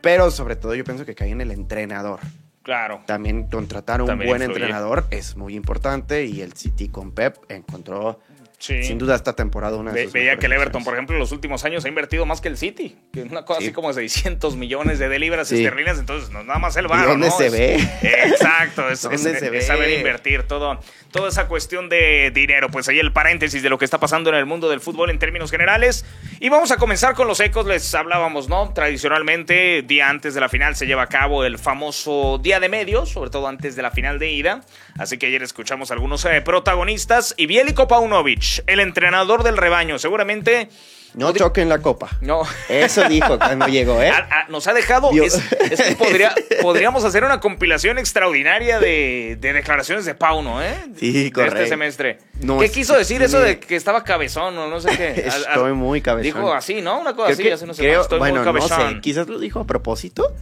Pero 0.00 0.32
sobre 0.32 0.56
todo 0.56 0.74
yo 0.74 0.82
pienso 0.82 1.06
que 1.06 1.14
cae 1.14 1.30
en 1.30 1.40
el 1.40 1.52
entrenador. 1.52 2.18
Claro. 2.64 3.04
También 3.06 3.44
contratar 3.44 4.02
un 4.02 4.18
buen 4.18 4.42
entrenador 4.42 5.06
es 5.10 5.36
muy 5.36 5.54
importante 5.54 6.24
y 6.24 6.40
el 6.40 6.54
City 6.54 6.88
con 6.88 7.12
Pep 7.12 7.36
encontró 7.48 8.18
sin 8.60 8.98
duda 8.98 9.16
esta 9.16 9.34
temporada 9.34 9.76
una 9.78 9.92
Veía 9.92 10.36
que 10.36 10.46
el 10.46 10.52
Everton, 10.52 10.84
por 10.84 10.92
ejemplo, 10.92 11.16
en 11.16 11.20
los 11.20 11.32
últimos 11.32 11.64
años 11.64 11.84
ha 11.86 11.88
invertido 11.88 12.26
más 12.26 12.42
que 12.42 12.48
el 12.48 12.58
City. 12.58 12.94
Que 13.10 13.22
una 13.22 13.44
cosa 13.44 13.60
así 13.60 13.72
como 13.72 13.90
600 13.92 14.54
millones 14.56 14.98
de 14.98 15.18
libras 15.18 15.50
esterlinas. 15.50 15.98
Entonces, 15.98 16.30
no 16.30 16.44
nada 16.44 16.58
más 16.58 16.76
el 16.76 16.86
bar. 16.86 17.06
¿Dónde 17.06 17.30
se 17.30 17.48
ve? 17.48 17.76
Exacto. 18.02 18.88
Es, 18.90 19.00
saber 19.66 19.90
invertir 19.90 20.42
todo, 20.42 20.78
toda 21.10 21.30
esa 21.30 21.48
cuestión 21.48 21.88
de 21.88 22.30
dinero. 22.34 22.68
Pues 22.70 22.88
ahí 22.88 22.98
el 22.98 23.12
paréntesis 23.12 23.62
de 23.62 23.70
lo 23.70 23.78
que 23.78 23.86
está 23.86 23.98
pasando 23.98 24.28
en 24.30 24.36
el 24.36 24.44
mundo 24.44 24.68
del 24.68 24.80
fútbol 24.80 25.10
en 25.10 25.18
términos 25.18 25.50
generales. 25.50 26.04
Y 26.42 26.48
vamos 26.48 26.70
a 26.70 26.78
comenzar 26.78 27.14
con 27.14 27.28
los 27.28 27.38
ecos. 27.40 27.66
Les 27.66 27.94
hablábamos, 27.94 28.48
¿no? 28.48 28.72
Tradicionalmente, 28.72 29.82
día 29.82 30.08
antes 30.08 30.32
de 30.32 30.40
la 30.40 30.48
final 30.48 30.74
se 30.74 30.86
lleva 30.86 31.02
a 31.02 31.06
cabo 31.06 31.44
el 31.44 31.58
famoso 31.58 32.38
día 32.38 32.58
de 32.58 32.70
medios, 32.70 33.10
sobre 33.10 33.28
todo 33.28 33.46
antes 33.46 33.76
de 33.76 33.82
la 33.82 33.90
final 33.90 34.18
de 34.18 34.32
ida. 34.32 34.62
Así 34.98 35.18
que 35.18 35.26
ayer 35.26 35.42
escuchamos 35.42 35.90
a 35.90 35.94
algunos 35.94 36.24
eh, 36.24 36.40
protagonistas. 36.40 37.34
Y 37.36 37.44
Bieliko 37.44 37.86
Paunovic 37.86 38.64
el 38.66 38.80
entrenador 38.80 39.42
del 39.42 39.58
rebaño. 39.58 39.98
Seguramente. 39.98 40.70
No 41.14 41.32
choquen 41.32 41.68
la 41.68 41.78
copa. 41.78 42.08
No. 42.20 42.42
Eso 42.68 43.08
dijo 43.08 43.38
cuando 43.38 43.66
llegó, 43.66 44.00
¿eh? 44.00 44.12
nos 44.48 44.66
ha 44.66 44.74
dejado. 44.74 45.10
Es, 45.12 45.36
que 45.36 45.96
podría, 45.96 46.34
podríamos 46.62 47.04
hacer 47.04 47.24
una 47.24 47.40
compilación 47.40 47.98
extraordinaria 47.98 48.78
de, 48.78 49.38
declaraciones 49.40 50.04
de 50.04 50.14
Pauno, 50.14 50.62
¿eh? 50.62 50.74
Sí, 50.96 51.30
correcto. 51.30 51.56
este 51.56 51.68
semestre. 51.68 52.18
¿Qué 52.60 52.70
quiso 52.70 52.96
decir 52.96 53.22
eso 53.22 53.40
de 53.40 53.58
que 53.58 53.76
estaba 53.76 54.04
cabezón 54.04 54.56
o 54.58 54.68
no 54.68 54.80
sé 54.80 54.96
qué? 54.96 55.20
Estoy 55.26 55.72
muy 55.72 56.00
cabezón. 56.00 56.22
Dijo 56.22 56.52
así, 56.52 56.80
¿no? 56.80 57.00
Una 57.00 57.14
cosa 57.14 57.32
así, 57.32 57.48
hace 57.48 57.66
no 57.66 57.74
sé 57.74 57.90
Estoy 57.90 58.18
bueno, 58.18 58.36
muy 58.36 58.44
cabezón. 58.44 58.78
no 58.78 58.90
sé, 58.90 59.00
quizás 59.00 59.28
lo 59.28 59.38
dijo 59.38 59.60
a 59.60 59.66
propósito, 59.66 60.32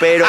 pero, 0.00 0.26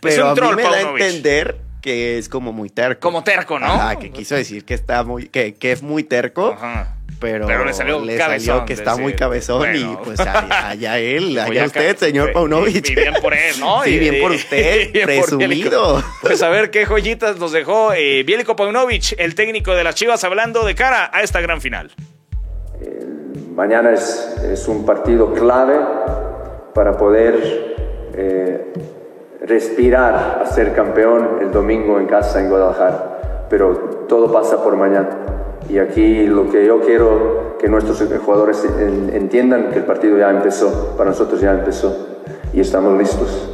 pero 0.00 0.28
a 0.28 0.34
mí 0.34 0.56
me 0.56 0.62
da 0.62 0.70
a 0.70 0.80
entender 0.80 1.58
que 1.80 2.18
es 2.18 2.28
como 2.28 2.52
muy 2.52 2.70
terco. 2.70 3.00
Como 3.00 3.22
terco, 3.22 3.58
¿no? 3.58 3.66
Ajá, 3.66 3.96
que 3.96 4.10
quiso 4.10 4.34
decir 4.34 4.64
que 4.64 4.72
está 4.72 5.04
muy, 5.04 5.28
que, 5.28 5.54
que 5.54 5.70
es 5.70 5.82
muy 5.82 6.02
terco. 6.02 6.52
Ajá. 6.52 6.96
Pero, 7.24 7.46
pero, 7.46 7.64
le 7.64 7.72
salió, 7.72 8.04
le 8.04 8.18
salió 8.18 8.66
que 8.66 8.74
está 8.74 8.96
muy 8.96 9.14
cabezón 9.14 9.74
y 9.74 9.96
pues 10.04 10.20
allá, 10.52 10.98
él, 10.98 11.38
allá 11.38 11.64
usted, 11.64 11.96
señor 11.96 12.32
Paunovic. 12.32 12.90
Y 12.90 12.94
bien 12.94 13.14
por 13.22 13.32
él, 13.32 13.58
¿no? 13.60 13.82
Sí, 13.82 13.98
bien 13.98 14.20
por 14.20 14.32
usted, 14.32 14.92
presumido. 14.92 16.04
Pues 16.20 16.42
a 16.42 16.50
ver 16.50 16.70
qué 16.70 16.84
joyitas 16.84 17.38
nos 17.38 17.52
dejó 17.52 17.94
eh, 17.94 18.24
Bielico 18.24 18.56
Paunovic, 18.56 19.14
el 19.16 19.34
técnico 19.34 19.74
de 19.74 19.84
las 19.84 19.94
Chivas, 19.94 20.22
hablando 20.22 20.66
de 20.66 20.74
cara 20.74 21.10
a 21.10 21.22
esta 21.22 21.40
gran 21.40 21.62
final. 21.62 21.90
mañana 23.56 23.94
es, 23.94 24.36
es 24.42 24.68
un 24.68 24.84
partido 24.84 25.32
clave 25.32 25.78
para 26.74 26.92
poder 26.92 27.74
eh, 28.12 28.70
respirar 29.40 30.42
a 30.42 30.46
ser 30.46 30.74
campeón 30.74 31.38
el 31.40 31.50
domingo 31.50 31.98
en 31.98 32.06
casa 32.06 32.38
en 32.38 32.50
Guadalajara, 32.50 33.46
pero 33.48 34.04
todo 34.08 34.30
pasa 34.30 34.62
por 34.62 34.76
mañana. 34.76 35.23
Y 35.68 35.78
aquí 35.78 36.26
lo 36.26 36.50
que 36.50 36.66
yo 36.66 36.80
quiero 36.80 37.56
que 37.58 37.68
nuestros 37.68 38.02
jugadores 38.24 38.64
entiendan 39.12 39.70
que 39.70 39.78
el 39.78 39.84
partido 39.84 40.18
ya 40.18 40.30
empezó, 40.30 40.94
para 40.96 41.10
nosotros 41.10 41.40
ya 41.40 41.52
empezó 41.52 42.14
y 42.52 42.60
estamos 42.60 42.96
listos. 42.98 43.50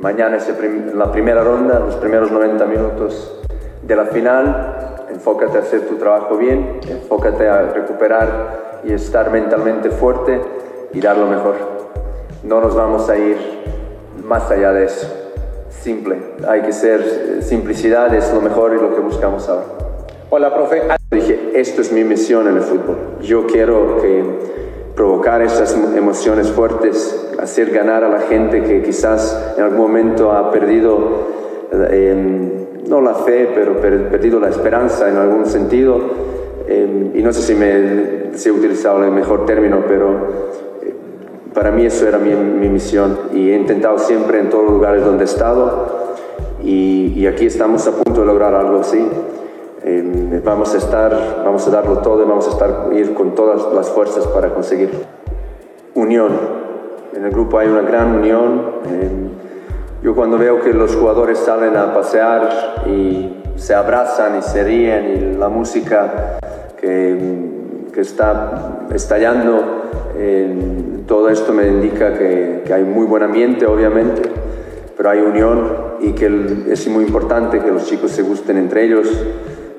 Mañana 0.00 0.36
es 0.36 0.50
la 0.94 1.12
primera 1.12 1.44
ronda, 1.44 1.78
los 1.78 1.96
primeros 1.96 2.32
90 2.32 2.64
minutos 2.66 3.40
de 3.82 3.96
la 3.96 4.06
final. 4.06 5.06
Enfócate 5.10 5.58
a 5.58 5.60
hacer 5.60 5.82
tu 5.82 5.96
trabajo 5.96 6.36
bien, 6.36 6.80
enfócate 6.88 7.48
a 7.48 7.62
recuperar 7.72 8.80
y 8.84 8.92
estar 8.92 9.30
mentalmente 9.30 9.90
fuerte 9.90 10.40
y 10.92 11.00
dar 11.00 11.18
lo 11.18 11.26
mejor. 11.26 11.56
No 12.42 12.60
nos 12.60 12.74
vamos 12.74 13.08
a 13.10 13.16
ir 13.16 13.36
más 14.24 14.50
allá 14.50 14.72
de 14.72 14.84
eso. 14.84 15.06
Simple, 15.68 16.18
hay 16.48 16.62
que 16.62 16.72
ser, 16.72 17.42
simplicidad 17.42 18.14
es 18.14 18.32
lo 18.32 18.40
mejor 18.40 18.74
y 18.74 18.80
lo 18.80 18.94
que 18.94 19.00
buscamos 19.00 19.48
ahora. 19.48 19.79
Hola, 20.32 20.54
profe. 20.54 20.82
Dije, 21.10 21.50
esto 21.54 21.80
es 21.80 21.90
mi 21.90 22.04
misión 22.04 22.46
en 22.46 22.54
el 22.54 22.62
fútbol. 22.62 23.18
Yo 23.20 23.48
quiero 23.48 23.96
que 24.00 24.24
provocar 24.94 25.42
esas 25.42 25.76
emociones 25.96 26.52
fuertes, 26.52 27.32
hacer 27.40 27.72
ganar 27.72 28.04
a 28.04 28.08
la 28.08 28.20
gente 28.20 28.62
que 28.62 28.80
quizás 28.80 29.54
en 29.56 29.64
algún 29.64 29.80
momento 29.80 30.30
ha 30.30 30.52
perdido, 30.52 31.26
eh, 31.72 32.68
no 32.86 33.00
la 33.00 33.14
fe, 33.14 33.50
pero 33.52 33.80
perdido 33.80 34.38
la 34.38 34.50
esperanza 34.50 35.08
en 35.08 35.16
algún 35.16 35.46
sentido. 35.46 35.98
Eh, 36.68 37.10
y 37.12 37.22
no 37.24 37.32
sé 37.32 37.42
si, 37.42 37.56
me, 37.56 38.30
si 38.34 38.50
he 38.50 38.52
utilizado 38.52 39.02
el 39.02 39.10
mejor 39.10 39.46
término, 39.46 39.82
pero 39.88 40.10
eh, 40.80 40.94
para 41.52 41.72
mí 41.72 41.84
eso 41.84 42.06
era 42.06 42.18
mi, 42.18 42.32
mi, 42.36 42.68
misión 42.68 43.18
y 43.34 43.50
he 43.50 43.56
intentado 43.56 43.98
siempre 43.98 44.38
en 44.38 44.48
todos 44.48 44.62
los 44.62 44.74
lugares 44.74 45.04
donde 45.04 45.24
he 45.24 45.26
estado 45.26 46.14
y, 46.62 47.14
y 47.16 47.26
aquí 47.26 47.46
estamos 47.46 47.84
a 47.88 47.90
punto 47.90 48.20
de 48.20 48.26
lograr 48.28 48.54
algo 48.54 48.78
así. 48.78 49.04
Vamos 50.44 50.74
a 50.74 50.78
estar, 50.78 51.42
vamos 51.44 51.66
a 51.66 51.70
darlo 51.70 51.98
todo 51.98 52.22
y 52.22 52.28
vamos 52.28 52.46
a 52.48 52.50
estar 52.50 52.90
ir 52.92 53.14
con 53.14 53.34
todas 53.34 53.72
las 53.72 53.88
fuerzas 53.90 54.26
para 54.26 54.52
conseguir 54.54 54.90
unión 55.94 56.60
en 57.14 57.24
el 57.24 57.30
grupo 57.32 57.58
hay 57.58 57.68
una 57.68 57.82
gran 57.82 58.14
unión. 58.14 58.80
yo 60.02 60.14
cuando 60.14 60.38
veo 60.38 60.60
que 60.60 60.72
los 60.72 60.94
jugadores 60.94 61.38
salen 61.38 61.76
a 61.76 61.92
pasear 61.92 62.84
y 62.86 63.42
se 63.56 63.74
abrazan 63.74 64.38
y 64.38 64.42
se 64.42 64.64
ríen 64.64 65.34
y 65.34 65.38
la 65.38 65.48
música 65.48 66.38
que, 66.80 67.18
que 67.92 68.00
está 68.00 68.78
estallando, 68.94 69.82
todo 71.06 71.28
esto 71.28 71.52
me 71.52 71.66
indica 71.66 72.14
que, 72.14 72.62
que, 72.64 72.72
hay 72.72 72.84
muy 72.84 73.06
buen 73.06 73.22
ambiente, 73.22 73.66
obviamente, 73.66 74.22
pero 74.96 75.10
hay 75.10 75.20
unión 75.20 75.96
y 76.00 76.12
que 76.12 76.64
es 76.70 76.88
muy 76.88 77.04
importante 77.04 77.58
que 77.58 77.70
los 77.70 77.86
chicos 77.86 78.12
se 78.12 78.22
gusten 78.22 78.56
entre 78.56 78.84
ellos, 78.84 79.08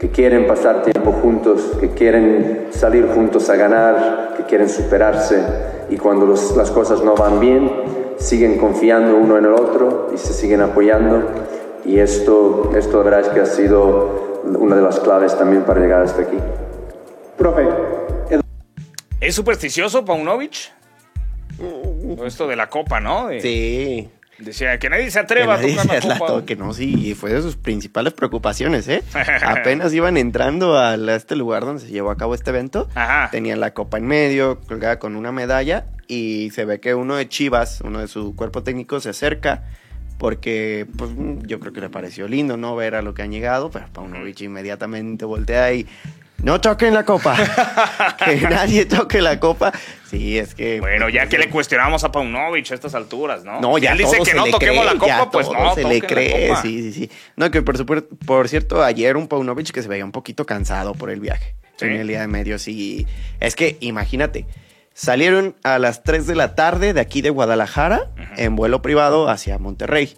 que 0.01 0.09
quieren 0.09 0.47
pasar 0.47 0.81
tiempo 0.81 1.11
juntos, 1.11 1.77
que 1.79 1.91
quieren 1.91 2.69
salir 2.71 3.05
juntos 3.05 3.51
a 3.51 3.55
ganar, 3.55 4.33
que 4.35 4.45
quieren 4.45 4.67
superarse 4.67 5.45
y 5.91 5.97
cuando 5.97 6.25
las 6.25 6.71
cosas 6.71 7.03
no 7.03 7.13
van 7.13 7.39
bien, 7.39 7.69
siguen 8.17 8.57
confiando 8.57 9.15
uno 9.15 9.37
en 9.37 9.45
el 9.45 9.53
otro 9.53 10.09
y 10.11 10.17
se 10.17 10.33
siguen 10.33 10.61
apoyando. 10.61 11.29
Y 11.85 11.99
esto, 11.99 12.71
esto 12.75 12.97
la 12.97 13.03
verdad 13.03 13.19
es 13.19 13.27
que 13.27 13.41
ha 13.41 13.45
sido 13.45 14.41
una 14.43 14.75
de 14.75 14.81
las 14.81 14.99
claves 14.99 15.37
también 15.37 15.65
para 15.65 15.79
llegar 15.79 16.01
hasta 16.01 16.23
aquí. 16.23 16.37
Profe. 17.37 17.67
¿Es 19.19 19.35
supersticioso 19.35 20.03
Paunovic? 20.03 20.71
Esto 22.25 22.47
de 22.47 22.55
la 22.55 22.67
copa, 22.67 22.99
¿no? 22.99 23.29
Sí. 23.39 24.09
Decía 24.41 24.79
que 24.79 24.89
nadie 24.89 25.11
se 25.11 25.19
atreva 25.19 25.55
a 25.55 25.61
tocar 25.61 26.05
la 26.05 26.19
copa. 26.19 26.45
que 26.45 26.55
no, 26.55 26.73
sí, 26.73 27.09
y 27.09 27.13
fue 27.13 27.31
de 27.33 27.41
sus 27.41 27.55
principales 27.55 28.13
preocupaciones, 28.13 28.87
¿eh? 28.87 29.03
Apenas 29.45 29.93
iban 29.93 30.17
entrando 30.17 30.77
a 30.77 30.95
este 31.15 31.35
lugar 31.35 31.63
donde 31.65 31.81
se 31.81 31.89
llevó 31.89 32.11
a 32.11 32.17
cabo 32.17 32.33
este 32.33 32.49
evento, 32.49 32.87
tenían 33.31 33.59
la 33.59 33.73
copa 33.73 33.97
en 33.97 34.07
medio, 34.07 34.59
colgada 34.61 34.99
con 34.99 35.15
una 35.15 35.31
medalla, 35.31 35.85
y 36.07 36.49
se 36.51 36.65
ve 36.65 36.79
que 36.79 36.95
uno 36.95 37.15
de 37.15 37.29
Chivas, 37.29 37.81
uno 37.81 37.99
de 37.99 38.07
su 38.07 38.35
cuerpo 38.35 38.63
técnico, 38.63 38.99
se 38.99 39.09
acerca 39.09 39.63
porque 40.21 40.85
pues 40.99 41.09
yo 41.47 41.59
creo 41.59 41.73
que 41.73 41.81
le 41.81 41.89
pareció 41.89 42.27
lindo 42.27 42.55
no 42.55 42.75
ver 42.75 42.93
a 42.93 43.01
lo 43.01 43.15
que 43.15 43.23
han 43.23 43.31
llegado, 43.31 43.71
pero 43.71 43.87
Paunovic 43.91 44.41
inmediatamente 44.41 45.25
voltea 45.25 45.73
y 45.73 45.87
no 46.43 46.61
toquen 46.61 46.93
la 46.93 47.05
copa. 47.05 47.35
que 48.25 48.41
nadie 48.41 48.85
toque 48.85 49.21
la 49.21 49.39
copa. 49.39 49.71
Sí, 50.09 50.37
es 50.37 50.55
que. 50.55 50.79
Bueno, 50.79 51.09
ya 51.09 51.27
que 51.27 51.37
le 51.37 51.49
cuestionamos 51.49 52.03
a 52.03 52.11
Paunovic 52.11 52.71
a 52.71 52.75
estas 52.75 52.95
alturas, 52.95 53.43
¿no? 53.43 53.61
No, 53.61 53.77
ya. 53.77 53.91
él 53.93 53.99
dice 53.99 54.19
que 54.23 54.33
no 54.33 54.45
toquemos 54.45 54.85
la 54.85 54.95
copa, 54.95 55.31
pues 55.31 55.49
no. 55.49 55.75
Se 55.75 55.83
le 55.83 56.01
cree, 56.01 56.55
sí, 56.61 56.81
sí, 56.81 56.93
sí. 56.93 57.11
No, 57.35 57.49
que 57.51 57.61
por, 57.61 58.07
por 58.07 58.49
cierto, 58.49 58.83
ayer 58.83 59.17
un 59.17 59.27
Paunovic 59.27 59.71
que 59.71 59.81
se 59.81 59.87
veía 59.87 60.05
un 60.05 60.11
poquito 60.11 60.45
cansado 60.45 60.93
por 60.93 61.09
el 61.09 61.19
viaje. 61.19 61.55
En 61.79 61.93
el 61.93 62.07
día 62.07 62.21
de 62.21 62.27
medio, 62.27 62.59
sí. 62.59 63.07
Es 63.39 63.55
que 63.55 63.77
imagínate. 63.79 64.45
Salieron 64.93 65.55
a 65.63 65.79
las 65.79 66.03
3 66.03 66.27
de 66.27 66.35
la 66.35 66.53
tarde 66.53 66.93
de 66.93 66.99
aquí 66.99 67.21
de 67.21 67.29
Guadalajara 67.29 68.11
en 68.35 68.55
vuelo 68.55 68.81
privado 68.81 69.29
hacia 69.29 69.57
Monterrey. 69.57 70.15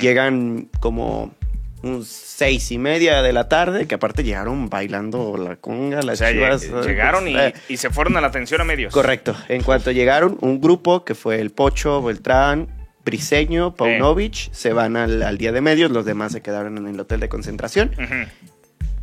Llegan 0.00 0.68
como 0.80 1.34
un 1.84 2.04
seis 2.04 2.70
y 2.72 2.78
media 2.78 3.22
de 3.22 3.32
la 3.32 3.48
tarde, 3.48 3.86
que 3.86 3.94
aparte 3.94 4.24
llegaron 4.24 4.68
bailando 4.68 5.36
la 5.36 5.56
conga, 5.56 6.02
las 6.02 6.18
chivas. 6.18 6.62
Llegaron 6.84 7.28
y, 7.28 7.36
eh, 7.36 7.54
y, 7.68 7.76
se 7.76 7.90
fueron 7.90 8.16
a 8.16 8.20
la 8.20 8.28
atención 8.28 8.60
a 8.60 8.64
medios. 8.64 8.92
Correcto. 8.92 9.36
En 9.48 9.62
cuanto 9.62 9.90
llegaron, 9.90 10.38
un 10.40 10.60
grupo 10.60 11.04
que 11.04 11.14
fue 11.14 11.40
el 11.40 11.50
Pocho, 11.50 12.02
Beltrán, 12.02 12.68
Briseño, 13.04 13.74
Paunovic, 13.74 14.50
se 14.52 14.72
van 14.72 14.96
al, 14.96 15.38
día 15.38 15.52
de 15.52 15.60
medios, 15.60 15.90
los 15.90 16.04
demás 16.04 16.32
se 16.32 16.40
quedaron 16.40 16.78
en 16.78 16.86
el 16.86 16.98
hotel 16.98 17.20
de 17.20 17.28
concentración. 17.28 17.90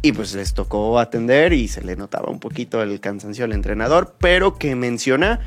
Y 0.01 0.13
pues 0.13 0.33
les 0.33 0.55
tocó 0.55 1.00
atender 1.00 1.53
y 1.53 1.67
se 1.67 1.83
le 1.83 1.95
notaba 1.95 2.31
un 2.31 2.39
poquito 2.39 2.81
el 2.81 3.00
cansancio 3.00 3.45
al 3.45 3.53
entrenador, 3.53 4.15
pero 4.19 4.57
que 4.57 4.75
menciona 4.75 5.39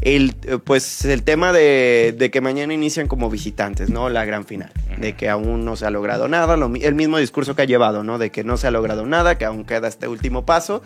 el, 0.00 0.34
eh, 0.46 0.58
pues 0.62 1.04
el 1.04 1.24
tema 1.24 1.52
de, 1.52 2.30
que 2.32 2.40
mañana 2.40 2.72
inician 2.72 3.08
como 3.08 3.30
visitantes, 3.30 3.90
¿no? 3.90 4.08
La 4.08 4.24
gran 4.24 4.44
final. 4.44 4.70
De 4.96 5.14
que 5.14 5.28
aún 5.28 5.64
no 5.64 5.76
se 5.76 5.86
ha 5.86 5.90
logrado 5.90 6.28
nada. 6.28 6.54
el 6.54 6.94
mismo 6.94 7.18
discurso 7.18 7.56
que 7.56 7.62
ha 7.62 7.66
llevado, 7.66 8.04
¿no? 8.04 8.18
De 8.18 8.30
que 8.30 8.44
no 8.44 8.56
se 8.56 8.68
ha 8.68 8.70
logrado 8.70 9.06
nada, 9.06 9.38
que 9.38 9.44
aún 9.44 9.64
queda 9.64 9.88
este 9.88 10.08
último 10.08 10.46
paso. 10.46 10.82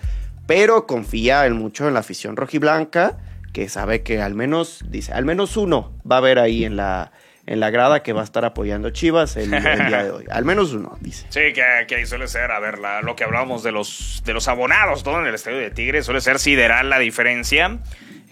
Pero 0.47 0.87
confía 0.87 1.49
mucho 1.51 1.87
en 1.89 1.95
la 1.95 2.01
afición 2.01 2.37
rojiblanca, 2.37 3.19
que 3.53 3.69
sabe 3.69 4.03
que 4.03 4.21
al 4.21 4.35
menos, 4.35 4.85
dice, 4.89 5.13
al 5.13 5.25
menos 5.25 5.57
uno 5.57 5.93
va 6.11 6.17
a 6.17 6.19
haber 6.19 6.39
ahí 6.39 6.65
en 6.65 6.77
la, 6.77 7.13
en 7.47 7.61
la 7.61 7.71
grada 7.71 8.03
que 8.03 8.13
va 8.13 8.23
a 8.23 8.25
estar 8.25 8.45
apoyando 8.45 8.91
Chivas 8.91 9.37
el, 9.37 9.51
día 9.51 10.05
de 10.05 10.11
hoy. 10.11 10.25
Al 10.31 10.45
menos 10.45 10.73
uno, 10.73 10.97
dice. 11.01 11.27
Sí, 11.29 11.53
que, 11.53 11.95
ahí 11.95 12.07
suele 12.07 12.29
ser, 12.29 12.51
a 12.51 12.59
ver, 12.61 12.79
lo 13.03 13.15
que 13.15 13.25
hablábamos 13.25 13.63
de 13.63 13.73
los, 13.73 14.23
de 14.25 14.33
los 14.33 14.49
abonados, 14.49 15.03
todo 15.05 15.21
en 15.21 15.27
el 15.27 15.35
estadio 15.35 15.59
de 15.59 15.71
Tigres, 15.71 16.07
suele 16.07 16.23
ser 16.23 16.39
sideral 16.39 16.89
la 16.89 16.99
diferencia 16.99 17.79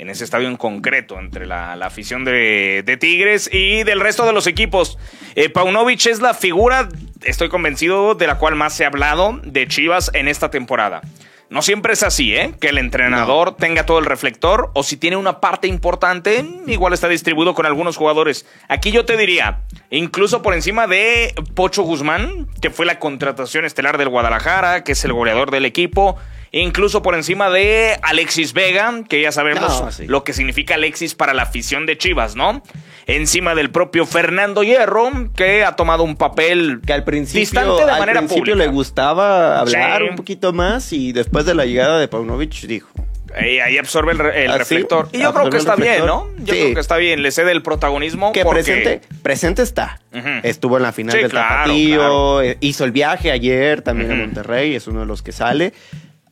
en 0.00 0.09
ese 0.09 0.25
estadio 0.25 0.49
en 0.49 0.57
concreto 0.57 1.21
entre 1.21 1.47
la, 1.47 1.75
afición 1.75 2.25
de, 2.25 2.99
Tigres 2.99 3.50
y 3.52 3.85
del 3.85 4.00
resto 4.00 4.25
de 4.25 4.33
los 4.33 4.47
equipos. 4.47 4.99
Eh, 5.35 5.50
Paunovic 5.50 6.07
es 6.07 6.21
la 6.21 6.33
figura, 6.33 6.88
estoy 7.23 7.50
convencido, 7.50 8.14
de 8.14 8.26
la 8.26 8.38
cual 8.38 8.57
más 8.57 8.75
se 8.75 8.85
ha 8.85 8.88
hablado 8.88 9.38
de 9.45 9.69
Chivas 9.69 10.11
en 10.14 10.26
esta 10.26 10.50
temporada. 10.50 11.02
No 11.50 11.62
siempre 11.62 11.95
es 11.95 12.04
así, 12.04 12.33
¿eh? 12.33 12.54
Que 12.61 12.69
el 12.69 12.78
entrenador 12.78 13.57
tenga 13.57 13.85
todo 13.85 13.99
el 13.99 14.04
reflector 14.04 14.71
o 14.73 14.85
si 14.85 14.97
tiene 14.97 15.16
una 15.16 15.40
parte 15.40 15.66
importante, 15.66 16.45
igual 16.69 16.92
está 16.92 17.09
distribuido 17.09 17.54
con 17.54 17.66
algunos 17.66 17.97
jugadores. 17.97 18.47
Aquí 18.69 18.92
yo 18.92 19.04
te 19.04 19.16
diría, 19.16 19.62
incluso 19.90 20.42
por 20.42 20.54
encima 20.54 20.87
de 20.87 21.35
Pocho 21.57 21.83
Guzmán, 21.83 22.47
que 22.62 22.71
fue 22.71 22.87
la 22.87 23.00
contratación 23.00 23.64
estelar 23.64 23.99
del 23.99 24.11
Guadalajara, 24.11 24.85
que 24.85 24.92
es 24.92 25.04
el 25.04 25.12
goleador 25.12 25.50
del 25.50 25.64
equipo, 25.64 26.16
incluso 26.52 27.02
por 27.02 27.16
encima 27.16 27.50
de 27.50 27.99
Alexis 28.00 28.52
Vega, 28.52 29.02
que 29.09 29.21
ya 29.21 29.33
sabemos 29.33 29.99
lo 30.07 30.23
que 30.23 30.33
significa 30.33 30.75
Alexis 30.75 31.16
para 31.16 31.35
la 31.35 31.42
afición 31.42 31.85
de 31.85 31.99
Chivas, 31.99 32.37
¿no? 32.37 32.62
Encima 33.11 33.55
del 33.55 33.71
propio 33.71 34.07
Fernando 34.07 34.62
Hierro, 34.62 35.11
que 35.35 35.64
ha 35.64 35.76
tomado 35.76 36.05
un 36.05 36.17
papel 36.17 36.81
que 36.87 36.93
al 36.93 37.05
principio, 37.05 37.40
distante 37.40 37.85
de 37.85 37.90
al 37.90 38.26
principio 38.26 38.55
le 38.55 38.69
gustaba 38.69 39.59
hablar 39.59 40.05
un 40.05 40.17
poquito 40.17 40.52
más 40.52 40.93
y 40.93 41.12
después 41.12 41.45
de 41.45 41.55
la 41.55 41.64
llegada 41.64 41.99
de 41.99 42.09
Paunovic 42.09 42.67
dijo, 42.67 42.90
Ahí, 43.35 43.79
absorbe 43.79 44.12
el, 44.12 44.50
¿Ah, 44.50 44.59
reflector. 44.59 45.09
Y 45.12 45.19
yo 45.21 45.33
creo 45.33 45.50
que 45.50 45.57
está 45.57 45.76
bien, 45.76 46.05
¿no? 46.05 46.29
Yo 46.38 46.52
creo 46.52 46.75
que 46.75 46.81
está 46.81 46.97
bien. 46.97 47.23
Le 47.23 47.31
cede 47.31 47.52
el 47.52 47.62
protagonismo. 47.62 48.33
Que 48.33 48.45
presente, 48.45 49.00
presente 49.23 49.62
está. 49.62 50.00
Estuvo 50.43 50.76
en 50.76 50.83
la 50.83 50.93
final 50.93 51.17
del 51.17 51.31
Tapatío. 51.31 52.43
Eh, 52.43 52.57
hizo 52.61 52.85
el 52.85 52.93
viaje 52.93 53.31
ayer 53.31 53.83
también 53.83 54.11
a 54.11 54.14
Monterrey. 54.17 54.75
Es 54.75 54.88
uno 54.88 55.00
de 55.00 55.07
los 55.07 55.23
que 55.23 55.33
sale. 55.33 55.73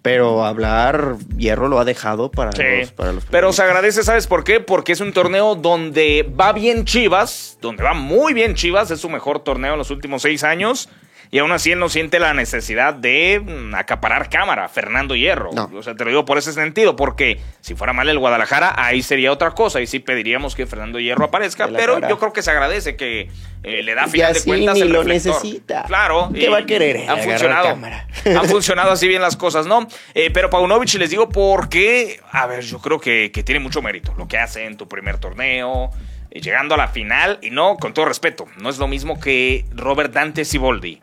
Pero 0.08 0.46
hablar, 0.46 1.16
Hierro 1.36 1.68
lo 1.68 1.78
ha 1.78 1.84
dejado 1.84 2.30
para, 2.30 2.50
los, 2.50 2.92
para 2.92 3.12
los 3.12 3.26
Pero 3.26 3.52
se 3.52 3.62
agradece, 3.62 4.02
¿sabes 4.02 4.26
por 4.26 4.42
qué? 4.42 4.58
Porque 4.58 4.92
es 4.92 5.02
un 5.02 5.12
torneo 5.12 5.54
donde 5.54 6.22
va 6.22 6.54
bien 6.54 6.86
Chivas, 6.86 7.58
donde 7.60 7.82
va 7.82 7.92
muy 7.92 8.32
bien 8.32 8.54
Chivas, 8.54 8.90
es 8.90 9.00
su 9.00 9.10
mejor 9.10 9.40
torneo 9.40 9.72
en 9.72 9.78
los 9.78 9.90
últimos 9.90 10.22
seis 10.22 10.44
años. 10.44 10.88
Y 11.30 11.38
aún 11.38 11.52
así 11.52 11.72
él 11.72 11.78
no 11.78 11.88
siente 11.88 12.18
la 12.18 12.32
necesidad 12.34 12.94
de 12.94 13.40
mm, 13.44 13.74
acaparar 13.74 14.30
cámara, 14.30 14.68
Fernando 14.68 15.14
Hierro. 15.14 15.50
O 15.50 15.82
sea, 15.82 15.94
te 15.94 16.04
lo 16.04 16.10
digo 16.10 16.24
por 16.24 16.38
ese 16.38 16.52
sentido, 16.52 16.96
porque 16.96 17.40
si 17.60 17.74
fuera 17.74 17.92
mal 17.92 18.08
el 18.08 18.18
Guadalajara, 18.18 18.74
ahí 18.76 19.02
sería 19.02 19.32
otra 19.32 19.50
cosa 19.50 19.80
y 19.80 19.86
sí 19.86 19.98
pediríamos 19.98 20.54
que 20.54 20.66
Fernando 20.66 20.98
Hierro 20.98 21.26
aparezca, 21.26 21.68
pero 21.68 22.00
yo 22.08 22.18
creo 22.18 22.32
que 22.32 22.42
se 22.42 22.50
agradece 22.50 22.96
que 22.96 23.28
eh, 23.62 23.82
le 23.82 23.94
da 23.94 24.06
final 24.06 24.32
de 24.32 24.42
cuentas 24.42 24.80
el 24.80 24.88
lo 24.90 25.04
necesita. 25.04 25.84
Claro. 25.84 26.30
¿Qué 26.32 26.48
va 26.48 26.58
a 26.58 26.66
querer? 26.66 27.08
Han 27.08 27.18
funcionado, 27.18 27.68
han 27.68 28.44
funcionado 28.48 28.90
así 28.92 29.08
bien 29.08 29.20
las 29.20 29.36
cosas, 29.36 29.66
¿no? 29.66 29.86
Eh, 30.14 30.30
pero 30.32 30.48
Paunovic 30.48 30.94
les 30.94 31.10
digo 31.10 31.28
porque, 31.28 32.20
a 32.30 32.46
ver, 32.46 32.62
yo 32.62 32.80
creo 32.80 33.00
que, 33.00 33.30
que 33.32 33.42
tiene 33.42 33.60
mucho 33.60 33.82
mérito 33.82 34.14
lo 34.16 34.26
que 34.28 34.38
hace 34.38 34.64
en 34.64 34.76
tu 34.76 34.88
primer 34.88 35.18
torneo, 35.18 35.90
eh, 36.30 36.40
llegando 36.40 36.74
a 36.74 36.78
la 36.78 36.88
final, 36.88 37.38
y 37.42 37.50
no, 37.50 37.76
con 37.76 37.92
todo 37.92 38.06
respeto, 38.06 38.46
no 38.56 38.70
es 38.70 38.78
lo 38.78 38.88
mismo 38.88 39.20
que 39.20 39.64
Robert 39.74 40.12
Dante 40.12 40.44
Siboldi. 40.44 41.00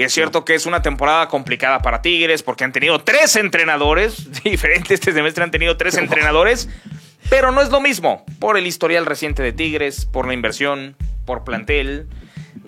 Que 0.00 0.06
es 0.06 0.14
cierto 0.14 0.46
que 0.46 0.54
es 0.54 0.64
una 0.64 0.80
temporada 0.80 1.28
complicada 1.28 1.80
para 1.80 2.00
Tigres 2.00 2.42
porque 2.42 2.64
han 2.64 2.72
tenido 2.72 3.00
tres 3.00 3.36
entrenadores 3.36 4.42
diferentes 4.44 4.92
este 4.92 5.12
semestre, 5.12 5.44
han 5.44 5.50
tenido 5.50 5.76
tres 5.76 5.94
entrenadores, 5.98 6.70
pero 7.28 7.52
no 7.52 7.60
es 7.60 7.68
lo 7.68 7.82
mismo 7.82 8.24
por 8.38 8.56
el 8.56 8.66
historial 8.66 9.04
reciente 9.04 9.42
de 9.42 9.52
Tigres, 9.52 10.06
por 10.06 10.26
la 10.26 10.32
inversión, 10.32 10.96
por 11.26 11.44
plantel. 11.44 12.06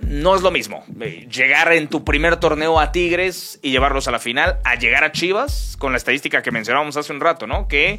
No 0.02 0.36
es 0.36 0.42
lo 0.42 0.50
mismo 0.50 0.84
eh, 1.00 1.26
llegar 1.30 1.72
en 1.72 1.88
tu 1.88 2.04
primer 2.04 2.36
torneo 2.36 2.78
a 2.78 2.92
Tigres 2.92 3.58
y 3.62 3.70
llevarlos 3.70 4.08
a 4.08 4.10
la 4.10 4.18
final, 4.18 4.58
a 4.64 4.74
llegar 4.74 5.02
a 5.02 5.12
Chivas, 5.12 5.76
con 5.78 5.92
la 5.92 5.96
estadística 5.96 6.42
que 6.42 6.50
mencionábamos 6.50 6.98
hace 6.98 7.14
un 7.14 7.20
rato, 7.20 7.46
¿no? 7.46 7.66
Que 7.66 7.98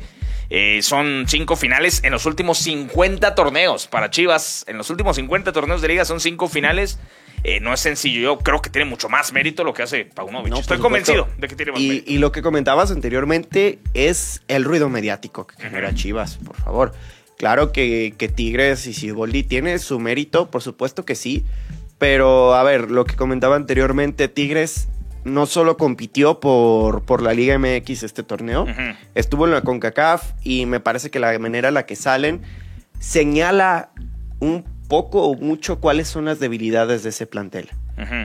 eh, 0.52 0.84
son 0.84 1.26
cinco 1.28 1.56
finales 1.56 2.04
en 2.04 2.12
los 2.12 2.28
últimos 2.28 2.60
50 2.60 3.34
torneos 3.34 3.88
para 3.88 4.12
Chivas. 4.12 4.64
En 4.68 4.78
los 4.78 4.92
últimos 4.92 5.16
50 5.16 5.52
torneos 5.54 5.82
de 5.82 5.88
liga 5.88 6.06
son 6.06 6.20
cinco 6.20 6.48
finales. 6.48 7.00
Eh, 7.44 7.60
no 7.60 7.74
es 7.74 7.80
sencillo. 7.80 8.22
Yo 8.22 8.40
creo 8.40 8.62
que 8.62 8.70
tiene 8.70 8.90
mucho 8.90 9.10
más 9.10 9.34
mérito 9.34 9.64
lo 9.64 9.74
que 9.74 9.84
hace 9.84 10.06
Paunovic. 10.06 10.56
Estoy 10.58 10.80
convencido 10.80 11.28
de 11.38 11.48
que 11.48 11.56
tiene 11.56 11.74
más 11.74 11.82
y, 11.82 11.88
mérito. 11.88 12.12
Y 12.12 12.18
lo 12.18 12.32
que 12.32 12.42
comentabas 12.42 12.92
anteriormente 12.92 13.80
es 13.94 14.42
el 14.48 14.64
ruido 14.64 14.90
mediático 14.90 15.46
que 15.48 15.62
genera 15.62 15.94
Chivas, 15.94 16.38
por 16.38 16.56
favor. 16.56 16.94
Claro 17.38 17.72
que, 17.72 18.14
que 18.18 18.30
Tigres 18.30 18.88
y 18.88 18.94
Siboldi 18.94 19.44
tiene 19.44 19.78
su 19.80 20.00
mérito, 20.00 20.50
por 20.50 20.62
supuesto 20.62 21.04
que 21.04 21.16
sí. 21.16 21.46
Pero, 21.98 22.54
a 22.54 22.64
ver, 22.64 22.92
lo 22.92 23.06
que 23.06 23.16
comentaba 23.16 23.56
anteriormente, 23.56 24.28
Tigres 24.28 24.88
no 25.24 25.46
solo 25.46 25.78
compitió 25.78 26.40
por, 26.40 27.04
por 27.04 27.22
la 27.22 27.34
Liga 27.34 27.58
MX 27.58 28.04
este 28.04 28.24
torneo, 28.24 28.66
estuvo 29.16 29.46
en 29.46 29.54
la 29.54 29.62
CONCACAF 29.62 30.32
y 30.44 30.66
me 30.66 30.80
parece 30.80 31.10
que 31.12 31.20
la 31.20 31.38
manera 31.40 31.70
en 31.70 31.76
la 31.76 31.86
que 31.86 31.96
salen 31.96 32.42
señala 33.00 33.92
un 34.40 34.66
poco 34.88 35.24
o 35.24 35.36
mucho 35.36 35.80
cuáles 35.80 36.08
son 36.08 36.26
las 36.26 36.40
debilidades 36.40 37.04
de 37.04 37.10
ese 37.10 37.26
plantel. 37.26 37.70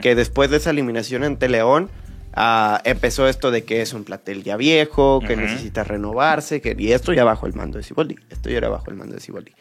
Que 0.01 0.15
después 0.15 0.49
de 0.49 0.57
esa 0.57 0.71
eliminación 0.71 1.23
ante 1.23 1.47
León, 1.47 1.89
ah, 2.33 2.81
empezó 2.85 3.27
esto 3.27 3.51
de 3.51 3.63
que 3.63 3.81
es 3.81 3.93
un 3.93 4.03
plantel 4.03 4.43
ya 4.43 4.57
viejo, 4.57 5.21
que 5.25 5.35
necesita 5.35 5.83
renovarse, 5.83 6.59
que, 6.59 6.75
y 6.77 6.91
esto 6.91 7.13
ya 7.13 7.23
bajo 7.23 7.45
el 7.45 7.53
mando 7.53 7.77
de 7.77 7.83
Ciboldi. 7.83 8.15
Esto 8.29 8.49
ya 8.49 8.57
era 8.57 8.69
bajo 8.69 8.89
el 8.89 8.97
mando 8.97 9.13
de 9.13 9.21
Ciboldi. 9.21 9.53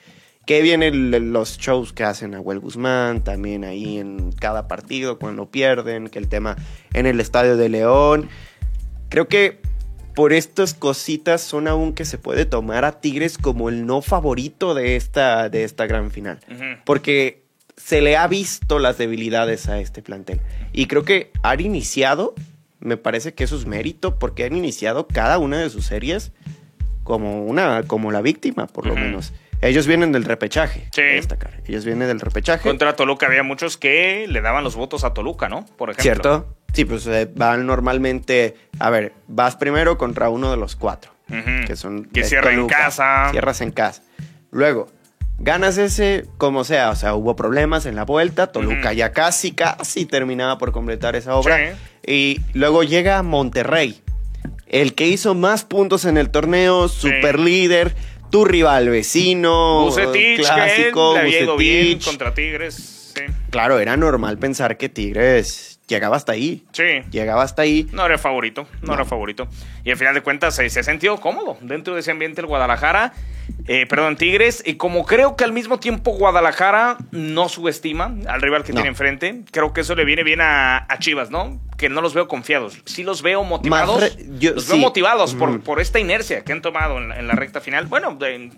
Que 0.47 0.63
vienen 0.63 1.33
los 1.33 1.59
shows 1.59 1.93
que 1.93 2.05
hacen 2.05 2.35
a 2.35 2.41
Will 2.41 2.59
Guzmán, 2.59 3.23
también 3.23 3.65
ahí 3.65 3.99
en 3.99 4.33
cada 4.33 4.67
partido 4.67 5.19
cuando 5.19 5.51
pierden, 5.51 6.09
que 6.09 6.19
el 6.19 6.29
tema 6.29 6.57
en 6.95 7.05
el 7.05 7.21
Estadio 7.21 7.59
de 7.59 7.69
León. 7.69 8.31
Creo 9.11 9.29
que 9.29 9.61
por 10.19 10.33
estas 10.33 10.75
cositas 10.75 11.41
son 11.41 11.69
aún 11.69 11.93
que 11.93 12.05
se 12.05 12.19
puede 12.19 12.45
tomar 12.45 12.85
a 12.85 13.01
Tigres 13.01 13.39
como 13.39 13.69
el 13.69 13.87
no 13.87 14.03
favorito 14.03 14.75
de 14.75 14.97
esta, 14.97 15.49
de 15.49 15.63
esta 15.63 15.87
gran 15.87 16.11
final. 16.11 16.41
Porque 16.85 17.45
se 17.77 18.01
le 18.01 18.17
ha 18.17 18.27
visto 18.27 18.81
las 18.81 18.99
debilidades 18.99 19.69
a 19.69 19.79
este 19.79 20.03
plantel. 20.03 20.41
Y 20.73 20.87
creo 20.87 21.05
que 21.05 21.31
han 21.45 21.61
iniciado, 21.61 22.35
me 22.81 22.97
parece 22.97 23.33
que 23.33 23.45
eso 23.45 23.57
es 23.57 23.67
mérito, 23.67 24.19
porque 24.19 24.43
han 24.43 24.57
iniciado 24.57 25.07
cada 25.07 25.39
una 25.39 25.59
de 25.59 25.71
sus 25.71 25.87
series 25.87 26.33
como, 27.05 27.45
una, 27.45 27.85
como 27.85 28.11
la 28.11 28.21
víctima, 28.21 28.67
por 28.67 28.87
lo 28.87 28.97
menos. 28.97 29.33
Ellos 29.61 29.87
vienen 29.87 30.11
del 30.11 30.25
repechaje. 30.25 30.89
Sí. 30.91 31.03
Ellos 31.69 31.85
vienen 31.85 32.09
del 32.09 32.19
repechaje. 32.19 32.69
Contra 32.69 32.97
Toluca 32.97 33.27
había 33.27 33.45
muchos 33.45 33.77
que 33.77 34.27
le 34.29 34.41
daban 34.41 34.65
los 34.65 34.75
votos 34.75 35.05
a 35.05 35.15
Toluca, 35.15 35.49
¿no? 35.49 35.65
Por 35.77 35.91
ejemplo. 35.91 36.03
¿Cierto? 36.03 36.58
Sí, 36.73 36.85
pues 36.85 37.07
eh, 37.07 37.29
van 37.35 37.67
normalmente. 37.67 38.57
A 38.79 38.91
ver, 38.91 39.13
vas 39.27 39.57
primero 39.57 39.99
contra 39.99 40.29
uno 40.29 40.51
de 40.51 40.57
los 40.57 40.77
cuatro. 40.77 41.13
Que 41.67 41.77
son. 41.77 42.05
Que 42.07 42.25
cierra 42.25 42.53
en 42.53 42.67
casa. 42.67 43.29
Cierras 43.31 43.61
en 43.61 43.71
casa. 43.71 44.03
Luego, 44.51 44.89
ganas 45.39 45.77
ese 45.77 46.27
como 46.39 46.65
sea. 46.65 46.91
O 46.91 46.97
sea, 46.97 47.15
hubo 47.15 47.37
problemas 47.37 47.85
en 47.87 47.97
la 47.97 48.05
vuelta. 48.05 48.47
Toluca 48.49 48.93
ya 48.93 49.13
casi, 49.13 49.53
casi 49.53 50.07
terminaba 50.07 50.59
por 50.59 50.73
completar 50.73 51.17
esa 51.17 51.35
obra. 51.35 51.77
Y 52.07 52.41
luego 52.55 52.83
llega 52.83 53.23
Monterrey. 53.23 54.01
El 54.67 54.95
que 54.95 55.07
hizo 55.07 55.35
más 55.35 55.65
puntos 55.65 56.05
en 56.05 56.19
el 56.19 56.31
torneo, 56.31 56.89
super 56.89 57.39
líder 57.39 57.95
tu 58.31 58.45
rival 58.45 58.89
vecino, 58.89 59.85
Bucetich, 59.85 60.39
clásico, 60.41 61.15
que 61.15 61.47
bien 61.57 61.99
contra 61.99 62.35
Tigres. 62.35 63.15
Claro, 63.51 63.79
era 63.79 63.97
normal 63.97 64.39
pensar 64.39 64.77
que 64.77 64.89
Tigres 64.89 65.78
llegaba 65.89 66.17
hasta 66.17 66.33
ahí. 66.33 66.65
Sí. 66.73 67.03
Llegaba 67.11 67.43
hasta 67.43 67.63
ahí. 67.63 67.89
No 67.93 68.07
era 68.07 68.19
favorito, 68.19 68.69
no, 68.83 68.95
era 68.95 69.05
favorito. 69.05 69.49
Y 69.85 69.91
al 69.91 69.97
final 69.97 70.15
de 70.15 70.21
cuentas 70.21 70.55
se, 70.55 70.69
se 70.71 70.81
ha 70.81 70.83
sentido 70.85 71.19
cómodo 71.19 71.59
dentro 71.61 71.95
de 71.95 72.01
ese 72.01 72.13
ambiente 72.13 72.41
el 72.41 72.47
Guadalajara. 72.47 73.13
Eh, 73.69 73.85
perdón, 73.87 74.17
Tigres. 74.17 74.63
Y 74.65 74.75
como 74.75 75.05
creo 75.05 75.37
que 75.37 75.45
al 75.45 75.53
mismo 75.53 75.79
tiempo 75.79 76.13
Guadalajara 76.13 76.97
no 77.11 77.51
subestima 77.51 78.15
al 78.27 78.41
rival 78.41 78.65
que 78.65 78.73
tiene 78.73 78.89
enfrente, 78.89 79.43
creo 79.53 79.75
que 79.75 79.83
eso 79.83 79.95
le 79.95 80.07
viene 80.07 80.25
bien 80.25 80.41
a, 80.41 80.87
Chivas, 81.01 81.31
¿no? 81.31 81.61
Que 81.77 81.89
no 81.91 82.01
los 82.01 82.15
veo 82.15 82.27
confiados. 82.27 82.79
Sí 82.87 83.05
los 83.05 83.23
veo 83.23 83.45
motivados. 83.45 84.17
los 84.41 84.69
veo 84.69 84.79
motivados 84.79 85.35
por, 85.35 85.51
mm. 85.51 85.61
por, 85.61 85.81
esta 85.81 86.01
inercia 86.01 86.43
que 86.43 86.53
han 86.53 86.63
tomado 86.63 86.99
en 86.99 87.29
la, 87.29 87.35
recta 87.35 87.61
final. 87.61 87.87
Bueno, 87.87 88.19
en, 88.23 88.53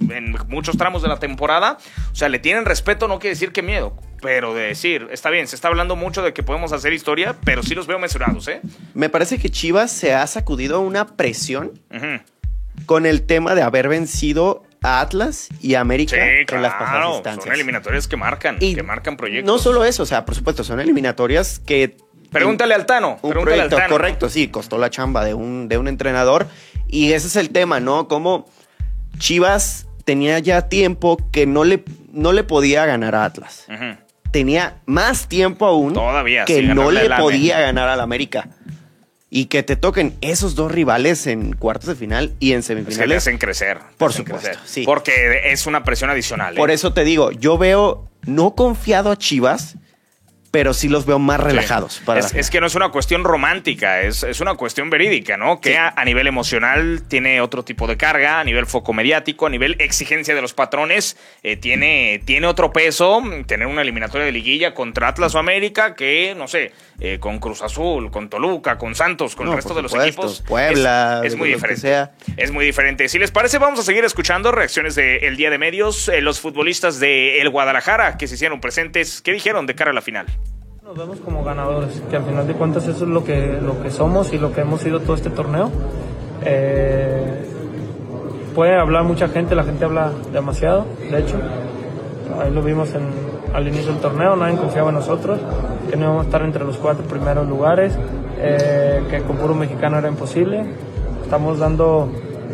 muchos 0.48 0.79
tramos 0.79 1.03
de 1.03 1.09
la 1.09 1.18
temporada. 1.18 1.76
O 2.12 2.14
sea, 2.14 2.29
le 2.29 2.38
tienen 2.38 2.64
respeto, 2.64 3.09
no 3.09 3.18
quiere 3.18 3.35
decir 3.35 3.53
que 3.53 3.62
miedo. 3.62 3.94
Pero 4.22 4.55
de 4.55 4.62
decir, 4.62 5.09
está 5.11 5.31
bien, 5.31 5.48
se 5.48 5.57
está 5.57 5.68
hablando 5.68 5.96
mucho 5.96 6.22
de 6.22 6.33
que 6.33 6.42
podemos 6.42 6.72
hacer 6.72 6.92
historia, 6.92 7.37
pero 7.44 7.62
sí 7.62 7.74
los 7.74 7.87
veo 7.87 7.98
mesurados, 7.98 8.46
¿eh? 8.48 8.61
Me 8.94 9.09
parece 9.09 9.38
que 9.38 9.50
Chivas 9.50 9.90
se 9.90 10.14
ha 10.14 10.26
sacudido 10.26 10.81
una 10.81 11.16
presión 11.16 11.72
con 12.87 13.07
el 13.07 13.22
tema 13.22 13.55
de 13.55 13.62
haber 13.62 13.88
vencido 13.88 14.62
Atlas 14.83 15.49
y 15.61 15.75
América 15.75 16.16
en 16.16 16.62
las 16.62 16.75
pasadas 16.75 17.14
instancias. 17.14 17.45
Son 17.45 17.55
eliminatorias 17.55 18.09
que 18.09 18.16
marcan, 18.16 18.59
que 18.59 18.83
marcan 18.83 19.16
proyectos. 19.16 19.47
No 19.47 19.59
solo 19.59 19.85
eso, 19.85 20.03
o 20.03 20.07
sea, 20.07 20.25
por 20.25 20.35
supuesto, 20.35 20.64
son 20.64 20.81
eliminatorias 20.81 21.59
que. 21.59 21.97
Pregúntale 22.31 22.75
al 22.75 22.87
Tano. 22.87 23.19
Un 23.23 23.33
proyecto, 23.33 23.77
correcto, 23.88 24.29
sí, 24.29 24.49
costó 24.49 24.79
la 24.79 24.88
chamba 24.88 25.25
de 25.25 25.35
un, 25.35 25.69
de 25.69 25.79
un 25.79 25.88
entrenador. 25.88 26.47
Y 26.87 27.12
ese 27.12 27.27
es 27.27 27.37
el 27.37 27.51
tema, 27.51 27.81
¿no? 27.81 28.09
Como 28.09 28.49
Chivas 29.19 29.87
tenía 30.05 30.38
ya 30.38 30.69
tiempo 30.69 31.19
que 31.33 31.47
no 31.47 31.64
le, 31.64 31.85
no 32.12 32.33
le 32.33 32.45
podía 32.45 32.87
ganar 32.87 33.14
a 33.14 33.25
Atlas. 33.25 33.66
Tenía 34.31 34.77
más 34.87 35.27
tiempo 35.27 35.66
aún 35.66 35.93
Todavía, 35.93 36.45
que 36.45 36.62
no 36.62 36.93
le 36.93 37.11
podía 37.11 37.59
ganar 37.61 37.88
al 37.88 38.01
América 38.01 38.49
y 39.31 39.47
que 39.47 39.62
te 39.62 39.77
toquen 39.77 40.16
esos 40.21 40.57
dos 40.57 40.73
rivales 40.73 41.27
en 41.29 41.55
cuartos 41.55 41.87
de 41.87 41.95
final 41.95 42.35
y 42.40 42.53
en 42.53 42.64
semifinales. 42.64 43.23
Se 43.23 43.31
hacen 43.31 43.38
crecer. 43.38 43.79
Por 43.97 44.12
supuesto, 44.12 44.59
sí. 44.64 44.83
Porque 44.85 45.53
es 45.53 45.66
una 45.66 45.85
presión 45.85 46.11
adicional. 46.11 46.57
Por 46.57 46.71
¿eh? 46.71 46.75
eso 46.75 46.93
te 46.93 47.05
digo, 47.05 47.31
yo 47.31 47.57
veo 47.57 48.09
no 48.27 48.55
confiado 48.57 49.12
a 49.12 49.16
Chivas 49.16 49.77
pero 50.51 50.75
sí 50.75 50.89
los 50.89 51.07
veo 51.07 51.19
más 51.19 51.39
relajados. 51.39 52.03
es, 52.35 52.51
que 52.51 52.61
no 52.61 52.67
es 52.67 52.75
una 52.75 52.89
cuestión 52.89 53.23
romántica, 53.23 54.01
es, 54.01 54.23
una 54.41 54.55
cuestión 54.55 54.91
verídica, 54.91 55.37
¿no? 55.37 55.61
Que 55.61 55.79
a, 55.79 56.05
nivel 56.05 56.27
emocional 56.27 57.03
tiene 57.07 57.41
otro 57.41 57.63
tipo 57.65 57.87
de 57.87 57.97
carga, 57.97 58.41
a 58.41 58.45
nivel 58.45 58.67
foco 58.67 58.93
mediático, 58.93 59.47
a 59.47 59.51
nivel 59.51 59.77
exigencia 59.79 60.35
de 60.35 60.43
los 60.43 60.53
patrones, 60.53 61.17
eh, 61.43 61.57
tiene, 61.57 62.21
tiene 62.25 62.47
otro 62.49 62.73
peso 62.73 63.23
tener 63.47 63.67
una 63.67 63.83
eliminatoria 63.83 64.25
de 64.25 64.33
liguilla 64.33 64.75
contra 64.75 65.09
Atlas 65.09 65.35
o 65.35 65.39
América 65.39 65.95
que, 65.95 66.35
no 66.37 66.49
sé, 66.49 66.73
eh, 66.99 67.19
con 67.21 67.39
Cruz 67.39 67.63
Azul, 67.63 68.11
con 68.11 68.29
Toluca, 68.29 68.77
con 68.77 68.95
Santos, 68.95 69.37
con 69.37 69.49
el 69.49 69.55
resto 69.55 69.75
de 69.75 69.83
los 69.83 69.95
equipos. 69.95 70.43
Puebla, 70.47 71.23
es, 71.25 71.37
muy 71.37 71.49
diferente. 71.49 72.09
Es 72.37 72.51
muy 72.51 72.65
diferente. 72.65 73.09
Si 73.09 73.19
les 73.19 73.31
parece, 73.31 73.59
vamos 73.59 73.79
a 73.79 73.83
seguir 73.85 74.05
escuchando 74.05 74.51
reacciones 74.51 74.97
del 74.97 75.37
Día 75.37 75.51
de 75.51 75.59
Medios, 75.59 76.09
eh, 76.09 76.21
los 76.21 76.41
futbolistas 76.41 76.99
de 76.99 77.41
el 77.41 77.51
Guadalajara 77.51 78.19
que 78.19 78.27
se 78.27 78.35
hicieron 78.35 78.61
presentes, 78.61 79.23
¿qué 79.23 79.33
dijeron 79.33 79.67
de 79.67 79.75
cara 79.75 79.93
a 79.93 79.95
la 79.95 80.03
final? 80.03 80.27
Nos 80.90 80.98
vemos 80.98 81.20
como 81.20 81.44
ganadores, 81.44 82.03
que 82.11 82.16
al 82.16 82.24
final 82.24 82.48
de 82.48 82.55
cuentas 82.55 82.83
eso 82.88 83.05
es 83.05 83.09
lo 83.09 83.22
que, 83.22 83.61
lo 83.62 83.81
que 83.81 83.92
somos 83.92 84.33
y 84.33 84.38
lo 84.38 84.53
que 84.53 84.62
hemos 84.62 84.81
sido 84.81 84.98
todo 84.98 85.14
este 85.14 85.31
torneo. 85.31 85.70
Eh, 86.44 87.44
puede 88.57 88.76
hablar 88.76 89.05
mucha 89.05 89.29
gente, 89.29 89.55
la 89.55 89.62
gente 89.62 89.85
habla 89.85 90.11
demasiado, 90.33 90.87
de 91.09 91.20
hecho. 91.20 91.37
Ahí 92.42 92.50
lo 92.50 92.61
vimos 92.61 92.92
en, 92.96 93.05
al 93.55 93.68
inicio 93.68 93.92
del 93.92 94.00
torneo, 94.00 94.35
nadie 94.35 94.57
confiaba 94.57 94.88
en 94.88 94.96
nosotros, 94.96 95.38
que 95.88 95.96
no 95.96 96.07
íbamos 96.07 96.22
a 96.22 96.24
estar 96.24 96.42
entre 96.42 96.64
los 96.64 96.76
cuatro 96.76 97.05
primeros 97.05 97.48
lugares, 97.48 97.96
eh, 98.40 99.05
que 99.09 99.20
con 99.20 99.37
puro 99.37 99.55
mexicano 99.55 99.96
era 99.96 100.09
imposible. 100.09 100.64
Estamos 101.22 101.61
dando 101.61 102.11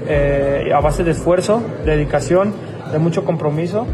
eh, 0.06 0.72
a 0.74 0.80
base 0.80 1.04
de 1.04 1.12
esfuerzo, 1.12 1.62
dedicación, 1.86 2.52
de 2.92 2.98
mucho 2.98 3.24
compromiso. 3.24 3.86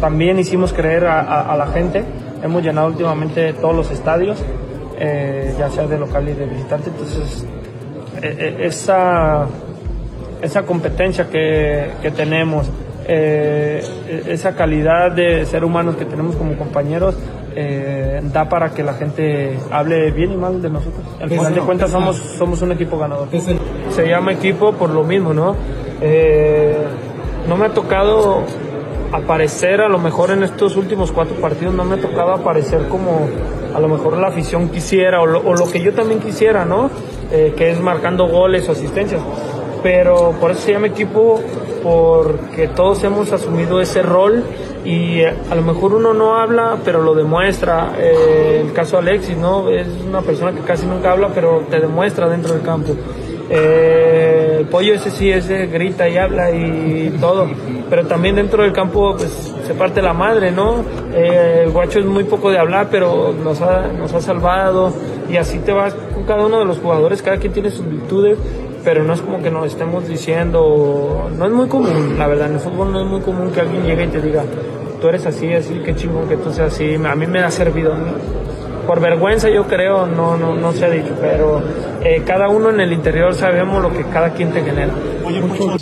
también 0.00 0.40
hicimos 0.40 0.72
creer 0.72 1.06
a 1.06 1.54
la 1.56 1.66
gente 1.68 2.04
hemos 2.44 2.62
llenado 2.62 2.88
últimamente 2.88 3.54
todos 3.54 3.74
los 3.74 3.90
estadios, 3.90 4.38
eh, 4.98 5.54
ya 5.58 5.70
sea 5.70 5.86
de 5.86 5.98
local 5.98 6.28
y 6.28 6.34
de 6.34 6.44
visitante, 6.46 6.90
entonces 6.90 7.46
e, 8.22 8.26
e, 8.28 8.66
esa, 8.66 9.46
esa 10.42 10.62
competencia 10.62 11.28
que, 11.28 11.90
que 12.02 12.10
tenemos, 12.10 12.70
eh, 13.08 13.82
esa 14.28 14.54
calidad 14.54 15.10
de 15.12 15.46
ser 15.46 15.64
humanos 15.64 15.96
que 15.96 16.04
tenemos 16.04 16.36
como 16.36 16.54
compañeros, 16.56 17.16
eh, 17.56 18.20
da 18.32 18.48
para 18.48 18.70
que 18.70 18.82
la 18.82 18.94
gente 18.94 19.58
hable 19.70 20.10
bien 20.10 20.32
y 20.32 20.36
mal 20.36 20.60
de 20.60 20.68
nosotros. 20.68 21.02
Al 21.20 21.30
final 21.30 21.54
de 21.54 21.60
cuentas 21.60 21.90
somos, 21.90 22.16
somos 22.16 22.60
un 22.62 22.72
equipo 22.72 22.98
ganador. 22.98 23.28
Se 23.90 24.06
llama 24.06 24.32
equipo 24.32 24.72
por 24.72 24.90
lo 24.90 25.04
mismo, 25.04 25.32
¿no? 25.32 25.56
Eh, 26.00 26.76
no 27.48 27.56
me 27.56 27.66
ha 27.66 27.68
tocado 27.70 28.42
aparecer 29.14 29.80
a 29.80 29.88
lo 29.88 29.98
mejor 29.98 30.30
en 30.32 30.42
estos 30.42 30.76
últimos 30.76 31.12
cuatro 31.12 31.36
partidos, 31.36 31.74
no 31.74 31.84
me 31.84 31.94
ha 31.94 32.00
tocado 32.00 32.32
aparecer 32.32 32.88
como 32.88 33.28
a 33.74 33.80
lo 33.80 33.88
mejor 33.88 34.16
la 34.18 34.28
afición 34.28 34.68
quisiera 34.68 35.20
o 35.20 35.26
lo, 35.26 35.70
que 35.70 35.80
yo 35.80 35.92
también 35.92 36.20
quisiera, 36.20 36.64
¿no? 36.64 36.90
Eh, 37.30 37.54
que 37.56 37.70
es 37.70 37.80
marcando 37.80 38.28
goles 38.28 38.68
o 38.68 38.72
asistencias. 38.72 39.20
Pero 39.82 40.34
por 40.40 40.50
eso 40.50 40.62
se 40.62 40.72
llama 40.72 40.86
equipo, 40.86 41.40
porque 41.82 42.68
todos 42.68 43.04
hemos 43.04 43.30
asumido 43.32 43.80
ese 43.80 44.02
rol 44.02 44.42
y 44.84 45.20
eh, 45.20 45.34
a 45.50 45.54
lo 45.54 45.62
mejor 45.62 45.94
uno 45.94 46.14
no 46.14 46.36
habla, 46.36 46.78
pero 46.84 47.02
lo 47.02 47.14
demuestra. 47.14 47.92
Eh, 47.98 48.62
el 48.64 48.72
caso 48.72 48.98
Alexis, 48.98 49.36
¿no? 49.36 49.68
Es 49.68 49.86
una 50.06 50.22
persona 50.22 50.52
que 50.52 50.60
casi 50.60 50.86
nunca 50.86 51.12
habla, 51.12 51.28
pero 51.34 51.64
te 51.70 51.80
demuestra 51.80 52.28
dentro 52.28 52.54
del 52.54 52.62
campo. 52.62 52.94
Eh, 53.50 54.56
el 54.60 54.66
pollo 54.66 54.94
ese 54.94 55.10
sí, 55.10 55.30
ese 55.30 55.66
grita 55.66 56.08
y 56.08 56.16
habla 56.16 56.50
y 56.50 57.14
todo, 57.20 57.46
pero 57.90 58.06
también 58.06 58.36
dentro 58.36 58.62
del 58.62 58.72
campo 58.72 59.14
pues 59.16 59.54
se 59.66 59.74
parte 59.74 60.00
la 60.00 60.14
madre, 60.14 60.50
¿no? 60.50 60.84
el 61.14 61.70
guacho 61.70 61.98
es 61.98 62.06
muy 62.06 62.24
poco 62.24 62.50
de 62.50 62.58
hablar, 62.58 62.88
pero 62.90 63.32
nos 63.32 63.60
ha, 63.60 63.88
nos 63.88 64.12
ha 64.14 64.20
salvado 64.20 64.92
y 65.30 65.36
así 65.36 65.58
te 65.58 65.72
vas 65.72 65.94
con 66.14 66.24
cada 66.24 66.46
uno 66.46 66.58
de 66.58 66.64
los 66.64 66.78
jugadores, 66.78 67.20
cada 67.20 67.36
quien 67.36 67.52
tiene 67.52 67.70
sus 67.70 67.86
virtudes 67.88 68.38
pero 68.84 69.02
no 69.02 69.14
es 69.14 69.22
como 69.22 69.42
que 69.42 69.50
nos 69.50 69.66
estemos 69.66 70.06
diciendo, 70.06 71.30
no 71.36 71.46
es 71.46 71.50
muy 71.50 71.68
común, 71.68 72.16
la 72.18 72.26
verdad, 72.26 72.48
en 72.48 72.54
el 72.54 72.60
fútbol 72.60 72.92
no 72.92 73.00
es 73.00 73.06
muy 73.06 73.20
común 73.22 73.50
que 73.50 73.60
alguien 73.60 73.82
llegue 73.82 74.04
y 74.04 74.08
te 74.08 74.20
diga, 74.20 74.44
tú 75.00 75.08
eres 75.08 75.24
así, 75.24 75.52
así, 75.52 75.80
qué 75.84 75.94
chingón 75.94 76.28
que 76.28 76.36
tú 76.36 76.52
seas 76.52 76.74
así, 76.74 76.94
a 76.94 77.14
mí 77.14 77.26
me 77.26 77.40
ha 77.40 77.50
servido. 77.50 77.94
Por 78.86 79.00
vergüenza 79.00 79.48
yo 79.48 79.64
creo, 79.64 80.06
no, 80.06 80.36
no, 80.36 80.54
no 80.54 80.72
se 80.72 80.84
ha 80.84 80.90
dicho, 80.90 81.14
pero 81.18 81.62
eh, 82.04 82.22
cada 82.26 82.48
uno 82.48 82.70
en 82.70 82.80
el 82.80 82.92
interior 82.92 83.34
sabemos 83.34 83.82
lo 83.82 83.92
que 83.92 84.04
cada 84.04 84.34
quien 84.34 84.52
te 84.52 84.62
genera. 84.62 84.92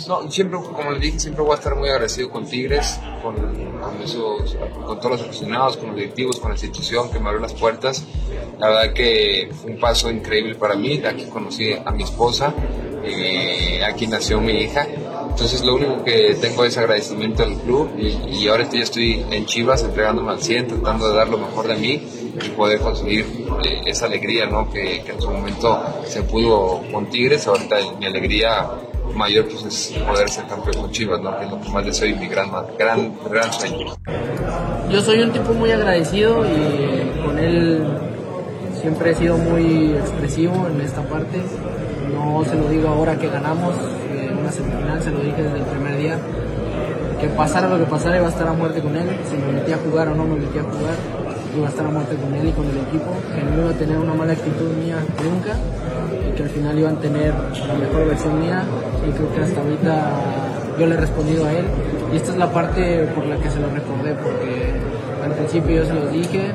No, 0.07 0.31
siempre, 0.31 0.57
como 0.59 0.91
le 0.91 0.99
dije, 0.99 1.19
siempre 1.19 1.43
voy 1.43 1.51
a 1.51 1.55
estar 1.55 1.75
muy 1.75 1.89
agradecido 1.89 2.29
con 2.29 2.45
Tigres, 2.45 2.99
con, 3.21 3.35
con, 3.35 4.01
esos, 4.01 4.57
con 4.85 4.99
todos 4.99 5.11
los 5.11 5.21
aficionados, 5.21 5.77
con 5.77 5.87
los 5.87 5.95
directivos, 5.97 6.39
con 6.39 6.49
la 6.49 6.55
institución 6.55 7.11
que 7.11 7.19
me 7.19 7.27
abrió 7.27 7.41
las 7.41 7.53
puertas. 7.53 8.05
La 8.57 8.69
verdad 8.69 8.93
que 8.93 9.49
fue 9.61 9.71
un 9.71 9.79
paso 9.79 10.09
increíble 10.09 10.55
para 10.55 10.75
mí. 10.75 11.01
Aquí 11.05 11.25
conocí 11.25 11.73
a 11.73 11.91
mi 11.91 12.03
esposa, 12.03 12.53
eh, 13.03 13.83
aquí 13.83 14.07
nació 14.07 14.39
mi 14.39 14.53
hija. 14.53 14.87
Entonces 15.29 15.63
lo 15.63 15.75
único 15.75 16.03
que 16.03 16.37
tengo 16.39 16.63
es 16.63 16.77
agradecimiento 16.77 17.43
al 17.43 17.55
club 17.55 17.89
y, 17.97 18.47
ahora 18.47 18.69
ya 18.69 18.83
estoy 18.83 19.25
en 19.29 19.45
Chivas 19.45 19.83
entregándome 19.83 20.31
al 20.31 20.41
100, 20.41 20.67
tratando 20.67 21.09
de 21.09 21.15
dar 21.15 21.27
lo 21.27 21.37
mejor 21.37 21.67
de 21.67 21.75
mí 21.75 22.22
y 22.41 22.49
poder 22.49 22.79
conseguir 22.79 23.25
eh, 23.63 23.81
esa 23.85 24.05
alegría 24.05 24.45
¿no? 24.45 24.69
que, 24.69 24.97
en 24.97 25.21
su 25.21 25.29
momento 25.29 25.81
se 26.05 26.23
pudo 26.23 26.81
con 26.91 27.07
Tigres. 27.07 27.47
Ahorita 27.47 27.77
mi 27.99 28.05
alegría 28.05 28.69
mayor 29.15 29.47
pues, 29.47 29.63
es 29.65 29.99
poder 29.99 30.29
ser 30.29 30.45
campeón 30.45 30.81
con 30.81 30.91
Chivas, 30.91 31.21
¿no? 31.21 31.37
que 31.37 31.45
es 31.45 31.51
lo 31.51 31.61
que 31.61 31.69
más 31.69 31.85
deseo 31.85 32.07
y 32.07 32.15
mi 32.15 32.27
gran, 32.27 32.49
gran, 32.77 33.13
gran 33.29 33.53
sueño. 33.53 33.95
Yo 34.89 35.01
soy 35.01 35.21
un 35.21 35.31
tipo 35.31 35.53
muy 35.53 35.71
agradecido 35.71 36.45
y 36.45 37.25
con 37.25 37.37
él 37.37 37.83
siempre 38.81 39.11
he 39.11 39.15
sido 39.15 39.37
muy 39.37 39.93
expresivo 39.93 40.67
en 40.67 40.81
esta 40.81 41.01
parte 41.03 41.39
no 42.13 42.43
se 42.45 42.55
lo 42.55 42.69
digo 42.69 42.89
ahora 42.89 43.17
que 43.17 43.27
ganamos 43.27 43.75
en 44.11 44.37
una 44.37 44.51
semifinal, 44.51 45.01
se 45.01 45.11
lo 45.11 45.19
dije 45.19 45.41
desde 45.41 45.57
el 45.57 45.65
primer 45.65 45.97
día. 45.97 46.17
Que 47.19 47.27
pasara 47.29 47.69
lo 47.69 47.79
que 47.79 47.85
pasara, 47.85 48.17
iba 48.17 48.27
a 48.27 48.29
estar 48.29 48.47
a 48.47 48.53
muerte 48.53 48.81
con 48.81 48.95
él. 48.95 49.07
Si 49.29 49.37
me 49.37 49.53
metía 49.53 49.75
a 49.75 49.79
jugar 49.79 50.09
o 50.09 50.15
no 50.15 50.25
me 50.25 50.35
metía 50.35 50.61
a 50.61 50.65
jugar, 50.65 50.95
iba 51.55 51.67
a 51.67 51.69
estar 51.69 51.85
a 51.85 51.89
muerte 51.89 52.15
con 52.15 52.33
él 52.33 52.47
y 52.47 52.51
con 52.51 52.65
el 52.65 52.77
equipo. 52.77 53.11
Que 53.35 53.43
no 53.43 53.61
iba 53.61 53.71
a 53.71 53.73
tener 53.73 53.97
una 53.97 54.13
mala 54.13 54.33
actitud 54.33 54.71
mía 54.83 54.97
nunca. 55.23 55.57
Y 56.27 56.35
que 56.35 56.43
al 56.43 56.49
final 56.49 56.79
iban 56.79 56.97
a 56.97 56.99
tener 56.99 57.33
la 57.33 57.73
mejor 57.73 58.07
versión 58.07 58.39
mía. 58.39 58.63
Y 59.07 59.11
creo 59.11 59.33
que 59.33 59.41
hasta 59.41 59.61
ahorita 59.61 60.11
yo 60.79 60.85
le 60.87 60.95
he 60.95 60.97
respondido 60.97 61.45
a 61.45 61.53
él. 61.53 61.65
Y 62.11 62.17
esta 62.17 62.31
es 62.31 62.37
la 62.37 62.51
parte 62.51 63.07
por 63.15 63.25
la 63.25 63.37
que 63.37 63.49
se 63.49 63.59
lo 63.59 63.69
recordé, 63.69 64.13
porque 64.15 64.73
al 65.23 65.31
principio 65.31 65.77
yo 65.77 65.85
se 65.85 65.93
lo 65.93 66.07
dije, 66.07 66.51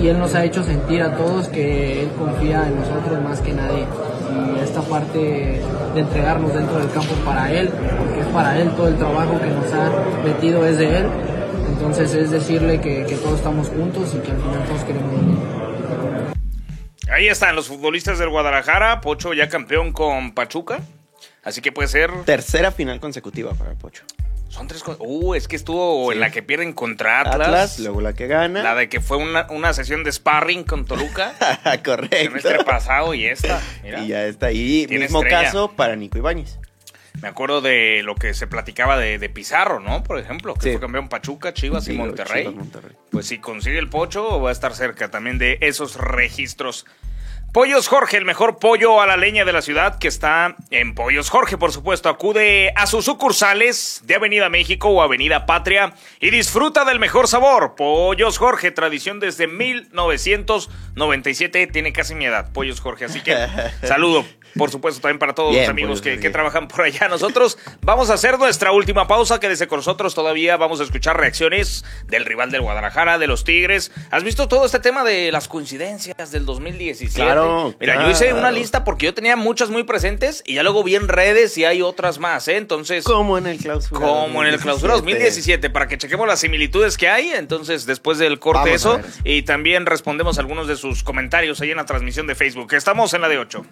y 0.00 0.08
él 0.08 0.18
nos 0.18 0.34
ha 0.34 0.44
hecho 0.44 0.62
sentir 0.64 1.02
a 1.02 1.16
todos 1.16 1.48
que 1.48 2.02
él 2.02 2.08
confía 2.18 2.66
en 2.66 2.76
nosotros 2.76 3.22
más 3.22 3.40
que 3.40 3.52
nadie 3.52 3.86
y 4.32 4.60
esta 4.60 4.80
parte 4.80 5.60
de 5.94 6.00
entregarnos 6.00 6.54
dentro 6.54 6.78
del 6.78 6.90
campo 6.90 7.14
para 7.24 7.52
él, 7.52 7.68
porque 7.98 8.20
es 8.20 8.26
para 8.26 8.58
él 8.58 8.70
todo 8.70 8.88
el 8.88 8.96
trabajo 8.96 9.38
que 9.38 9.48
nos 9.48 9.72
ha 9.72 10.24
metido 10.24 10.64
es 10.66 10.78
de 10.78 10.98
él. 10.98 11.06
Entonces 11.72 12.14
es 12.14 12.30
decirle 12.30 12.80
que, 12.80 13.04
todos 13.22 13.38
estamos 13.38 13.68
juntos 13.68 14.14
y 14.14 14.18
que 14.18 14.30
al 14.30 14.36
final 14.36 14.64
todos 14.66 14.84
queremos 14.84 15.12
Ahí 17.10 17.28
están 17.28 17.56
los 17.56 17.68
futbolistas 17.68 18.18
del 18.18 18.28
Guadalajara, 18.28 19.00
Pocho 19.00 19.34
ya 19.34 19.48
campeón 19.48 19.92
con 19.92 20.32
Pachuca, 20.32 20.80
así 21.42 21.60
que 21.60 21.72
puede 21.72 21.88
ser... 21.88 22.10
Tercera 22.24 22.72
final 22.72 23.00
consecutiva 23.00 23.52
para 23.54 23.72
Pocho. 23.74 24.04
Son 24.48 24.68
tres 24.68 24.82
cosas. 24.82 25.00
Uh, 25.00 25.34
es 25.34 25.48
que 25.48 25.56
estuvo 25.56 26.12
en 26.12 26.20
la 26.20 26.30
que 26.30 26.42
pierden 26.42 26.74
contra 26.74 27.20
Atlas, 27.22 27.78
Luego 27.78 28.02
la 28.02 28.12
que 28.12 28.26
gana. 28.26 28.62
La 28.62 28.74
de 28.74 28.90
que 28.90 29.00
fue 29.00 29.16
una, 29.16 29.46
una 29.50 29.72
sesión 29.72 30.04
de 30.04 30.12
sparring 30.12 30.64
con 30.64 30.84
Toluca. 30.84 31.34
Correcto. 31.84 32.16
El 32.16 32.28
semestre 32.28 32.64
pasado 32.64 33.14
y 33.14 33.24
esta. 33.24 33.62
Y 33.84 34.08
ya 34.08 34.26
está. 34.26 34.52
Y 34.52 34.86
mismo 34.88 35.22
caso 35.22 35.72
para 35.72 35.96
Nico 35.96 36.18
Ibáñez. 36.18 36.58
Me 37.20 37.28
acuerdo 37.28 37.60
de 37.60 38.02
lo 38.02 38.14
que 38.14 38.34
se 38.34 38.46
platicaba 38.46 38.98
de, 38.98 39.28
Pizarro, 39.28 39.80
¿no? 39.80 40.02
Por 40.02 40.18
ejemplo, 40.18 40.54
que 40.54 40.72
fue 40.72 40.80
campeón 40.80 41.08
Pachuca, 41.08 41.52
Chivas 41.52 41.86
y 41.88 41.92
Monterrey. 41.92 42.48
Monterrey. 42.48 42.96
Pues 43.10 43.26
si 43.26 43.38
consigue 43.38 43.78
el 43.78 43.88
pocho, 43.88 44.40
va 44.40 44.48
a 44.48 44.52
estar 44.52 44.74
cerca 44.74 45.10
también 45.10 45.38
de 45.38 45.58
esos 45.60 45.96
registros. 45.96 46.86
Pollos 47.52 47.86
Jorge, 47.86 48.16
el 48.16 48.24
mejor 48.24 48.58
pollo 48.58 49.00
a 49.02 49.06
la 49.06 49.18
leña 49.18 49.44
de 49.44 49.52
la 49.52 49.60
ciudad 49.60 49.98
que 49.98 50.08
está 50.08 50.56
en 50.70 50.94
Pollos 50.94 51.28
Jorge, 51.28 51.58
por 51.58 51.70
supuesto. 51.70 52.08
Acude 52.08 52.72
a 52.76 52.86
sus 52.86 53.04
sucursales 53.04 54.00
de 54.04 54.14
Avenida 54.14 54.48
México 54.48 54.88
o 54.88 55.02
Avenida 55.02 55.44
Patria 55.44 55.92
y 56.18 56.30
disfruta 56.30 56.86
del 56.86 56.98
mejor 56.98 57.28
sabor. 57.28 57.74
Pollos 57.74 58.38
Jorge, 58.38 58.70
tradición 58.70 59.20
desde 59.20 59.48
1997, 59.48 61.66
tiene 61.66 61.92
casi 61.92 62.14
mi 62.14 62.24
edad. 62.24 62.50
Pollos 62.54 62.80
Jorge, 62.80 63.04
así 63.04 63.20
que 63.20 63.36
saludo 63.82 64.24
por 64.56 64.70
supuesto, 64.70 65.00
también 65.00 65.18
para 65.18 65.34
todos 65.34 65.54
los 65.54 65.68
amigos 65.68 66.02
que, 66.02 66.18
trabajan 66.30 66.68
por 66.68 66.82
allá. 66.82 67.08
Nosotros 67.08 67.58
vamos 67.80 68.10
a 68.10 68.14
hacer 68.14 68.38
nuestra 68.38 68.72
última 68.72 69.06
pausa. 69.06 69.40
Quédese 69.40 69.66
con 69.66 69.78
nosotros 69.78 70.14
todavía. 70.14 70.56
Vamos 70.56 70.80
a 70.80 70.84
escuchar 70.84 71.18
reacciones 71.18 71.84
del 72.06 72.24
rival 72.24 72.50
del 72.50 72.62
Guadalajara, 72.62 73.18
de 73.18 73.26
los 73.26 73.44
Tigres. 73.44 73.92
¿Has 74.10 74.24
visto 74.24 74.48
todo 74.48 74.66
este 74.66 74.78
tema 74.78 75.04
de 75.04 75.32
las 75.32 75.48
coincidencias 75.48 76.30
del 76.30 76.44
2017? 76.44 77.22
Claro. 77.22 77.41
Mira, 77.80 78.04
yo 78.04 78.10
hice 78.10 78.32
una 78.32 78.50
lista 78.50 78.84
porque 78.84 79.06
yo 79.06 79.14
tenía 79.14 79.36
muchas 79.36 79.70
muy 79.70 79.84
presentes 79.84 80.42
y 80.46 80.54
ya 80.54 80.62
luego 80.62 80.82
vi 80.84 80.96
en 80.96 81.08
redes 81.08 81.56
y 81.58 81.64
hay 81.64 81.82
otras 81.82 82.18
más, 82.18 82.48
¿eh? 82.48 82.56
Entonces. 82.56 83.04
Como 83.04 83.38
en 83.38 83.46
el 83.46 83.58
clausura. 83.58 84.00
Como 84.00 84.42
en 84.42 84.52
el 84.52 84.58
clausura 84.60 84.94
2017, 84.94 85.70
para 85.70 85.88
que 85.88 85.98
chequemos 85.98 86.26
las 86.26 86.40
similitudes 86.40 86.96
que 86.96 87.08
hay. 87.08 87.30
Entonces, 87.30 87.86
después 87.86 88.18
del 88.18 88.38
corte, 88.38 88.74
eso. 88.74 89.00
Y 89.24 89.42
también 89.42 89.86
respondemos 89.86 90.38
algunos 90.38 90.66
de 90.66 90.76
sus 90.76 91.02
comentarios 91.02 91.60
ahí 91.60 91.70
en 91.70 91.76
la 91.76 91.86
transmisión 91.86 92.26
de 92.26 92.34
Facebook. 92.34 92.72
Estamos 92.74 93.14
en 93.14 93.20
la 93.20 93.28
de 93.28 93.38
8. 93.38 93.64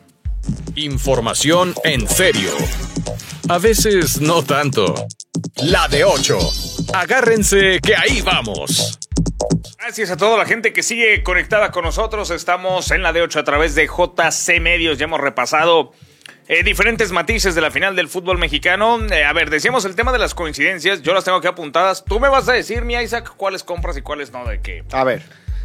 Información 0.76 1.74
en 1.84 2.08
serio. 2.08 2.50
A 3.48 3.58
veces 3.58 4.20
no 4.20 4.42
tanto. 4.42 4.94
La 5.56 5.88
de 5.88 6.04
8. 6.04 6.38
Agárrense 6.94 7.80
que 7.82 7.96
ahí 7.96 8.22
vamos. 8.22 8.98
Gracias 9.78 10.10
a 10.10 10.16
toda 10.16 10.38
la 10.38 10.46
gente 10.46 10.72
que 10.72 10.82
sigue 10.82 11.22
conectada 11.22 11.70
con 11.70 11.84
nosotros. 11.84 12.30
Estamos 12.30 12.90
en 12.90 13.02
la 13.02 13.12
de 13.12 13.22
8 13.22 13.40
a 13.40 13.44
través 13.44 13.74
de 13.74 13.86
JC 13.86 14.60
Medios. 14.60 14.98
Ya 14.98 15.04
hemos 15.04 15.20
repasado 15.20 15.92
eh, 16.48 16.62
diferentes 16.62 17.12
matices 17.12 17.54
de 17.54 17.60
la 17.60 17.70
final 17.70 17.96
del 17.96 18.08
fútbol 18.08 18.38
mexicano. 18.38 18.98
Eh, 19.10 19.24
a 19.24 19.32
ver, 19.32 19.50
decíamos 19.50 19.84
el 19.84 19.94
tema 19.94 20.12
de 20.12 20.18
las 20.18 20.34
coincidencias. 20.34 21.02
Yo 21.02 21.14
las 21.14 21.24
tengo 21.24 21.38
aquí 21.38 21.46
apuntadas. 21.46 22.04
Tú 22.04 22.20
me 22.20 22.28
vas 22.28 22.48
a 22.48 22.52
decir, 22.52 22.84
mi 22.84 22.94
Isaac, 22.94 23.34
cuáles 23.36 23.62
compras 23.64 23.96
y 23.96 24.02
cuáles 24.02 24.32
no 24.32 24.44
de 24.44 24.60
qué. 24.60 24.84
A 24.92 25.04
ver. 25.04 25.22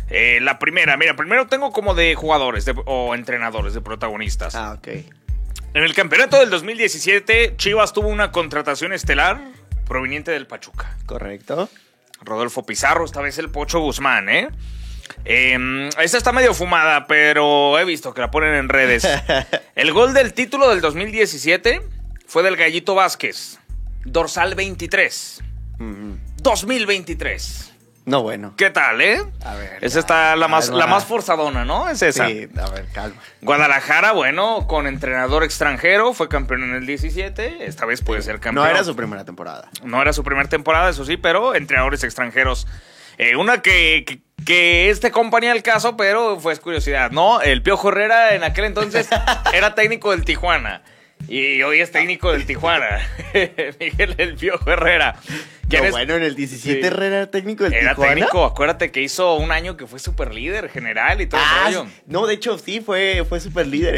Eh, 0.10 0.40
la 0.42 0.60
primera, 0.60 0.98
mira, 0.98 1.16
primero 1.16 1.48
tengo 1.48 1.72
como 1.72 1.96
de 1.96 2.16
jugadores 2.16 2.66
o 2.86 3.16
entrenadores, 3.16 3.74
de 3.74 3.82
protagonistas. 3.82 4.56
Ah, 4.56 4.74
ok. 4.78 4.88
En 5.74 5.84
el 5.84 5.94
campeonato 5.94 6.40
del 6.40 6.50
2017, 6.50 7.56
Chivas 7.58 7.92
tuvo 7.92 8.08
una 8.08 8.32
contratación 8.32 8.94
estelar 8.94 9.42
proveniente 9.86 10.32
del 10.32 10.48
Pachuca. 10.48 10.96
Correcto. 11.06 11.70
Rodolfo 12.22 12.66
Pizarro, 12.66 13.04
esta 13.06 13.22
vez 13.22 13.38
el 13.38 13.50
Pocho 13.50 13.80
Guzmán, 13.80 14.30
¿eh? 14.30 14.50
eh 15.26 15.90
esta 16.00 16.18
está 16.18 16.32
medio 16.32 16.54
fumada, 16.54 17.08
pero 17.08 17.78
he 17.78 17.86
visto 17.86 18.14
que 18.14 18.22
la 18.22 18.32
ponen 18.32 18.56
en 18.56 18.70
redes. 18.70 19.08
El 19.76 19.92
gol 19.92 20.14
del 20.14 20.34
título 20.34 20.70
del 20.70 20.82
2017 20.82 21.82
fue 22.26 22.42
del 22.42 22.56
Gallito 22.56 22.96
Vázquez. 22.96 23.60
Dorsal 24.06 24.56
23. 24.56 25.44
2023. 26.42 27.75
No, 28.06 28.22
bueno. 28.22 28.54
¿Qué 28.56 28.70
tal, 28.70 29.02
eh? 29.02 29.20
A 29.44 29.56
ver. 29.56 29.80
Esa 29.82 30.00
está 30.00 30.36
la 30.36 30.48
más, 30.48 30.70
la 30.70 30.86
más 30.86 31.06
forzadona, 31.06 31.66
¿no? 31.66 31.90
Es 31.90 32.04
esa. 32.04 32.28
Sí, 32.28 32.48
a 32.56 32.70
ver, 32.70 32.86
calma. 32.94 33.20
Guadalajara, 33.42 34.12
bueno, 34.12 34.68
con 34.68 34.86
entrenador 34.86 35.44
extranjero, 35.44 36.14
fue 36.14 36.30
campeón 36.30 36.64
en 36.64 36.76
el 36.76 36.86
17. 36.86 37.66
Esta 37.66 37.86
vez 37.86 38.04
puede 38.04 38.22
ser 38.22 38.40
campeón. 38.40 38.66
No 38.66 38.72
era 38.72 38.84
su 38.84 38.96
primera 38.96 39.26
temporada. 39.26 39.70
No 39.84 40.02
era 40.02 40.14
su 40.14 40.24
primera 40.24 40.48
temporada, 40.48 40.90
eso 40.92 41.04
sí, 41.04 41.18
pero 41.18 41.56
entrenadores 41.56 42.04
extranjeros. 42.04 42.68
Eh, 43.18 43.36
una 43.38 43.62
que, 43.64 44.22
que, 44.46 44.90
este 44.92 45.10
compañía 45.10 45.52
al 45.52 45.64
caso, 45.64 45.98
pero 45.98 46.40
fue 46.40 46.56
curiosidad, 46.58 47.10
¿no? 47.10 47.42
El 47.42 47.64
Piojo 47.64 47.90
Herrera 47.90 48.36
en 48.36 48.44
aquel 48.44 48.66
entonces 48.66 49.10
era 49.54 49.74
técnico 49.74 50.12
del 50.12 50.26
Tijuana. 50.26 50.84
Y 51.28 51.62
hoy 51.64 51.80
es 51.80 51.92
técnico 51.92 52.32
del 52.32 52.46
Tijuana. 52.46 53.00
Miguel 53.80 54.16
El 54.18 54.36
Piojo 54.36 54.70
Herrera. 54.72 55.20
Qué 55.70 55.90
bueno, 55.90 56.16
en 56.16 56.24
el 56.24 56.36
17 56.36 56.86
Herrera 56.86 57.18
era 57.18 57.32
técnico 57.32 57.64
del 57.64 57.74
Tijuana. 57.74 57.92
Era 57.92 58.10
técnico, 58.10 58.46
acuérdate 58.46 58.92
que 58.92 59.02
hizo 59.02 59.36
un 59.36 59.52
año 59.52 59.78
que 59.78 59.88
fue 59.88 60.00
super 60.00 60.34
líder 60.34 60.70
general 60.70 61.22
y 61.22 61.26
todo 61.26 61.42
el 61.42 61.48
ah, 61.50 61.64
rollo. 61.66 61.88
No, 62.06 62.28
de 62.28 62.36
hecho 62.36 62.58
sí, 62.58 62.82
fue, 62.82 63.26
fue 63.28 63.40
super 63.40 63.66
líder. 63.66 63.96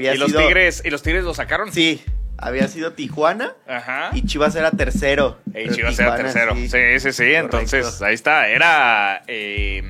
¿Y, 0.00 0.16
los 0.16 0.32
tigres, 0.32 0.82
¿Y 0.84 0.90
los 0.90 1.02
Tigres 1.02 1.24
lo 1.24 1.34
sacaron? 1.34 1.72
Sí, 1.72 2.04
había 2.36 2.68
sido 2.68 2.92
Tijuana 2.92 3.54
Ajá. 3.66 4.10
y 4.12 4.24
Chivas 4.24 4.54
era 4.54 4.70
tercero. 4.70 5.38
Y 5.54 5.70
Chivas 5.70 5.98
era 5.98 6.16
tercero. 6.16 6.54
Sí, 6.54 7.00
sí, 7.00 7.12
sí. 7.12 7.34
Entonces, 7.34 8.00
ahí 8.00 8.14
está. 8.14 8.48
Era 8.48 9.22
eh, 9.26 9.82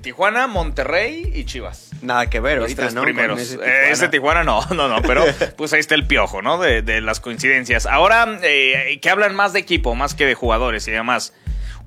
Tijuana, 0.00 0.46
Monterrey 0.46 1.32
y 1.34 1.44
Chivas. 1.44 1.85
Nada 2.06 2.30
que 2.30 2.38
ver, 2.38 2.58
los 2.58 2.74
tres 2.74 2.94
primeros. 2.94 3.40
Ese 3.40 4.08
Tijuana. 4.08 4.44
no, 4.44 4.64
no, 4.74 4.88
no, 4.88 5.02
pero 5.02 5.24
pues 5.56 5.72
ahí 5.72 5.80
está 5.80 5.96
el 5.96 6.06
piojo, 6.06 6.40
¿no? 6.40 6.58
De, 6.58 7.00
las 7.00 7.20
coincidencias. 7.20 7.84
Ahora, 7.86 8.38
eh, 8.42 8.98
que 9.02 9.10
hablan 9.10 9.34
más 9.34 9.52
de 9.52 9.58
equipo, 9.58 9.94
más 9.94 10.14
que 10.14 10.24
de 10.24 10.34
jugadores 10.34 10.86
y 10.88 10.92
demás. 10.92 11.34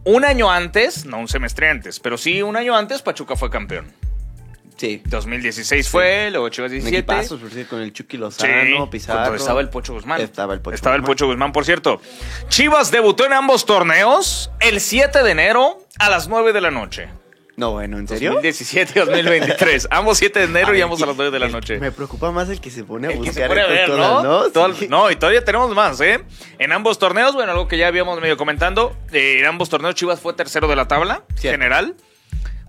Un 0.04 0.26
año 0.26 0.52
antes, 0.52 1.06
no 1.06 1.20
un 1.20 1.28
semestre 1.28 1.70
antes, 1.70 2.00
pero 2.00 2.18
sí 2.18 2.42
un 2.42 2.58
año 2.58 2.76
antes, 2.76 3.02
Pachuca 3.02 3.36
fue 3.36 3.50
campeón. 3.50 3.94
Sí. 4.76 5.02
2016 5.06 5.90
fue, 5.90 6.30
luego 6.32 6.48
Chivas 6.50 6.72
17. 6.72 7.04
Pasos, 7.04 7.42
con 7.70 7.82
el 7.82 7.92
Chucky 7.92 8.18
Lozano, 8.18 8.90
Pizarro. 8.90 9.36
Estaba 9.36 9.60
el 9.60 9.70
Pocho 9.70 9.94
Guzmán. 9.94 10.22
Estaba 10.22 10.54
el 10.54 10.62
Pocho 10.62 10.76
Estaba 10.76 10.96
el 10.96 11.04
Pocho 11.04 11.28
Guzmán, 11.28 11.52
por 11.52 11.66
cierto. 11.66 12.02
Chivas 12.48 12.90
debutó 12.90 13.26
en 13.26 13.34
ambos 13.34 13.66
torneos 13.66 14.52
el 14.62 14.80
7 14.80 15.22
de 15.24 15.32
enero 15.32 15.86
a 15.98 16.10
las 16.10 16.30
9 16.30 16.54
de 16.54 16.62
la 16.62 16.72
noche. 16.72 17.10
No, 17.60 17.72
bueno, 17.72 17.98
¿en 17.98 18.08
serio? 18.08 18.32
2017 18.36 19.02
2023. 19.02 19.90
ambos 19.92 20.18
7 20.18 20.40
de 20.40 20.46
enero 20.46 20.74
y 20.74 20.80
ambos 20.80 21.02
a 21.04 21.06
las 21.06 21.18
9 21.18 21.30
de 21.30 21.40
la 21.40 21.50
noche. 21.50 21.78
Me 21.78 21.92
preocupa 21.92 22.32
más 22.32 22.48
el 22.48 22.62
que 22.62 22.72
se 22.72 22.86
pone 22.86 23.08
a 23.08 23.12
buscar. 23.18 23.34
se 23.34 23.48
pone 23.48 23.60
a 23.60 23.68
ver, 23.68 23.90
¿no? 23.90 24.48
¿no? 24.88 25.12
y 25.12 25.18
todavía 25.18 25.44
tenemos 25.44 25.76
más, 25.76 26.00
¿eh? 26.00 26.24
En 26.58 26.72
ambos 26.72 27.00
torneos, 27.00 27.34
bueno, 27.34 27.52
algo 27.52 27.68
que 27.68 27.78
ya 27.78 27.88
habíamos 27.88 28.22
medio 28.22 28.38
comentando. 28.38 28.96
Eh, 29.12 29.40
en 29.40 29.46
ambos 29.46 29.68
torneos, 29.68 29.94
Chivas 29.96 30.22
fue 30.22 30.32
tercero 30.32 30.70
de 30.70 30.78
la 30.78 30.88
tabla 30.88 31.24
general. 31.38 31.96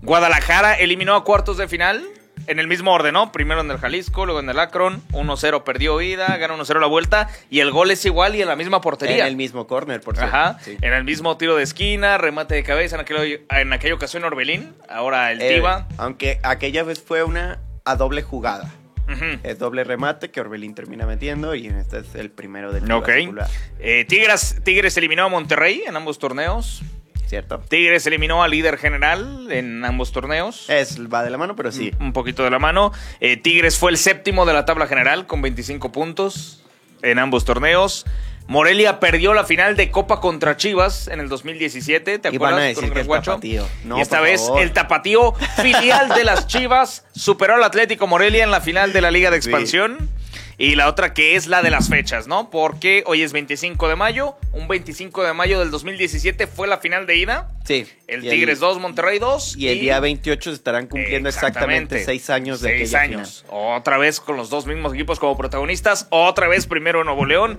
Guadalajara 0.01 0.73
eliminó 0.73 1.15
a 1.15 1.23
cuartos 1.23 1.55
de 1.55 1.69
final 1.69 2.05
en 2.47 2.59
el 2.59 2.67
mismo 2.67 2.91
orden, 2.91 3.13
¿no? 3.13 3.31
Primero 3.31 3.61
en 3.61 3.71
el 3.71 3.77
Jalisco, 3.77 4.25
luego 4.25 4.39
en 4.39 4.49
el 4.49 4.59
Akron, 4.59 5.01
1-0 5.11 5.63
perdió 5.63 6.01
ida, 6.01 6.37
gana 6.37 6.55
1-0 6.55 6.79
la 6.79 6.87
vuelta 6.87 7.29
y 7.49 7.59
el 7.59 7.71
gol 7.71 7.91
es 7.91 8.05
igual 8.05 8.35
y 8.35 8.41
en 8.41 8.47
la 8.47 8.55
misma 8.55 8.81
portería. 8.81 9.19
En 9.19 9.27
el 9.27 9.35
mismo 9.35 9.67
córner, 9.67 10.01
por 10.01 10.17
cierto. 10.17 10.35
Ajá, 10.35 10.57
en 10.65 10.93
el 10.93 11.03
mismo 11.03 11.37
tiro 11.37 11.55
de 11.55 11.63
esquina, 11.63 12.17
remate 12.17 12.55
de 12.55 12.63
cabeza, 12.63 12.95
en, 12.95 13.01
aquel, 13.01 13.45
en 13.49 13.73
aquella 13.73 13.93
ocasión 13.93 14.23
Orbelín, 14.23 14.73
ahora 14.89 15.31
el 15.31 15.41
eh, 15.41 15.61
Aunque 15.97 16.39
aquella 16.43 16.83
vez 16.83 17.01
fue 17.01 17.23
una 17.23 17.59
a 17.85 17.95
doble 17.95 18.21
jugada. 18.21 18.71
Es 19.43 19.59
doble 19.59 19.83
remate 19.83 20.31
que 20.31 20.39
Orbelín 20.39 20.73
termina 20.73 21.05
metiendo 21.05 21.53
y 21.53 21.67
este 21.67 21.99
es 21.99 22.15
el 22.15 22.31
primero 22.31 22.71
del 22.71 22.89
Ok. 22.89 23.09
Eh, 23.79 24.05
Tigres, 24.07 24.61
Tigres 24.63 24.95
eliminó 24.95 25.25
a 25.25 25.27
Monterrey 25.27 25.83
en 25.85 25.97
ambos 25.97 26.17
torneos. 26.17 26.81
Tigres 27.69 28.05
eliminó 28.05 28.43
al 28.43 28.51
líder 28.51 28.77
general 28.77 29.47
en 29.51 29.83
ambos 29.85 30.11
torneos. 30.11 30.69
Es, 30.69 30.99
va 31.01 31.23
de 31.23 31.29
la 31.29 31.37
mano, 31.37 31.55
pero 31.55 31.71
sí. 31.71 31.91
Un 31.99 32.13
poquito 32.13 32.43
de 32.43 32.49
la 32.49 32.59
mano. 32.59 32.91
Eh, 33.19 33.37
Tigres 33.37 33.77
fue 33.77 33.91
el 33.91 33.97
séptimo 33.97 34.45
de 34.45 34.53
la 34.53 34.65
tabla 34.65 34.87
general 34.87 35.27
con 35.27 35.41
25 35.41 35.91
puntos 35.91 36.63
en 37.01 37.19
ambos 37.19 37.45
torneos. 37.45 38.05
Morelia 38.47 38.99
perdió 38.99 39.33
la 39.33 39.45
final 39.45 39.77
de 39.77 39.91
Copa 39.91 40.19
contra 40.19 40.57
Chivas 40.57 41.07
en 41.07 41.19
el 41.21 41.29
2017, 41.29 42.19
¿te 42.19 42.27
acuerdas? 42.27 42.75
con 42.75 42.85
el 42.97 43.07
tapatío. 43.07 43.67
y 43.95 44.01
esta 44.01 44.19
vez 44.19 44.41
el 44.57 44.73
tapatío 44.73 45.33
filial 45.61 46.09
de 46.09 46.23
las 46.25 46.47
Chivas 46.47 47.05
superó 47.13 47.55
al 47.55 47.63
Atlético 47.63 48.07
Morelia 48.07 48.43
en 48.43 48.51
la 48.51 48.59
final 48.59 48.91
de 48.91 49.01
la 49.01 49.11
Liga 49.11 49.31
de 49.31 49.37
Expansión. 49.37 50.09
Y 50.61 50.75
la 50.75 50.87
otra 50.87 51.11
que 51.15 51.35
es 51.35 51.47
la 51.47 51.63
de 51.63 51.71
las 51.71 51.89
fechas, 51.89 52.27
¿no? 52.27 52.51
Porque 52.51 53.03
hoy 53.07 53.23
es 53.23 53.33
25 53.33 53.89
de 53.89 53.95
mayo, 53.95 54.35
un 54.53 54.67
25 54.67 55.23
de 55.23 55.33
mayo 55.33 55.59
del 55.59 55.71
2017 55.71 56.45
fue 56.45 56.67
la 56.67 56.77
final 56.77 57.07
de 57.07 57.15
ida. 57.15 57.49
Sí. 57.65 57.87
El 58.05 58.21
Tigres 58.21 58.59
2, 58.59 58.79
Monterrey 58.79 59.17
2. 59.17 59.57
Y 59.57 59.69
el 59.69 59.79
día 59.79 59.99
28 59.99 60.51
se 60.51 60.55
estarán 60.55 60.85
cumpliendo 60.85 61.29
exactamente 61.29 62.03
seis 62.05 62.29
años 62.29 62.61
de 62.61 62.77
seis 62.77 62.93
años. 62.93 63.43
Otra 63.49 63.97
vez 63.97 64.19
con 64.19 64.37
los 64.37 64.51
dos 64.51 64.67
mismos 64.67 64.93
equipos 64.93 65.19
como 65.19 65.35
protagonistas. 65.35 66.05
Otra 66.11 66.47
vez 66.47 66.67
primero 66.67 66.99
en 66.99 67.07
Nuevo 67.07 67.25
León 67.25 67.57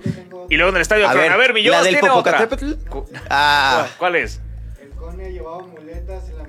y 0.49 0.55
luego 0.55 0.69
en 0.69 0.77
el 0.77 0.81
Estadio 0.81 1.09
A 1.09 1.13
ver, 1.13 1.29
a 1.29 1.35
ver 1.35 1.53
tiene 1.53 2.09
otra. 2.09 2.47
Ah. 3.29 3.85
¿Cuál 3.97 4.15
es? 4.15 4.39
El 4.81 4.91
Cone 4.91 5.29
llevaba 5.29 5.61
muletas 5.63 6.29
en 6.29 6.37
la 6.37 6.42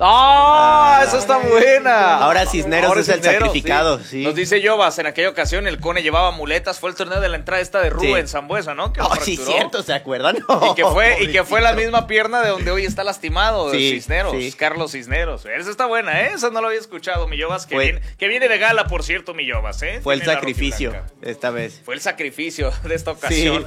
¡Ah! 0.00 0.98
¡Oh, 1.00 1.04
esa 1.04 1.18
está 1.18 1.38
buena! 1.38 2.18
Ahora 2.18 2.46
Cisneros 2.46 2.96
es 2.96 3.08
el 3.08 3.22
sacrificado. 3.22 4.00
Sí. 4.02 4.24
Nos 4.24 4.34
dice 4.34 4.66
Jovas, 4.66 4.98
en 4.98 5.06
aquella 5.06 5.28
ocasión 5.28 5.66
el 5.66 5.78
Cone 5.78 6.02
llevaba 6.02 6.30
muletas. 6.32 6.80
Fue 6.80 6.90
el 6.90 6.96
torneo 6.96 7.20
de 7.20 7.28
la 7.28 7.36
entrada 7.36 7.62
esta 7.62 7.80
de 7.80 7.90
Rubén 7.90 8.16
en 8.16 8.28
Zambuesa, 8.28 8.74
¿no? 8.74 8.92
Que 8.92 9.00
oh, 9.00 9.14
sí, 9.20 9.36
cierto, 9.36 9.82
¿se 9.82 9.92
acuerdan? 9.92 10.36
y, 10.36 10.74
que 10.74 10.84
fue, 10.84 11.22
y 11.22 11.32
que 11.32 11.44
fue 11.44 11.60
la 11.60 11.72
misma 11.74 12.06
pierna 12.06 12.42
de 12.42 12.50
donde 12.50 12.70
hoy 12.70 12.84
está 12.84 13.04
lastimado, 13.04 13.70
Cisneros, 13.70 14.34
Carlos 14.56 14.92
Cisneros. 14.92 15.46
Esa 15.46 15.70
está 15.70 15.86
buena, 15.86 16.22
¿eh? 16.22 16.32
Esa 16.34 16.50
no 16.50 16.60
lo 16.60 16.68
había 16.68 16.80
escuchado, 16.80 17.28
mi 17.28 17.40
Jovas, 17.40 17.66
que, 17.66 17.78
viene, 17.78 18.00
que 18.18 18.28
viene 18.28 18.48
de 18.48 18.58
gala, 18.58 18.86
por 18.86 19.02
cierto, 19.02 19.34
mi 19.34 19.48
Jovas, 19.50 19.82
¿eh? 19.82 20.00
Fue 20.02 20.14
el 20.14 20.22
sacrificio 20.22 20.94
esta 21.22 21.50
vez. 21.50 21.80
Fue 21.84 21.94
el 21.94 22.00
sacrificio 22.00 22.72
de 22.82 22.94
esta 22.94 23.12
ocasión. 23.12 23.66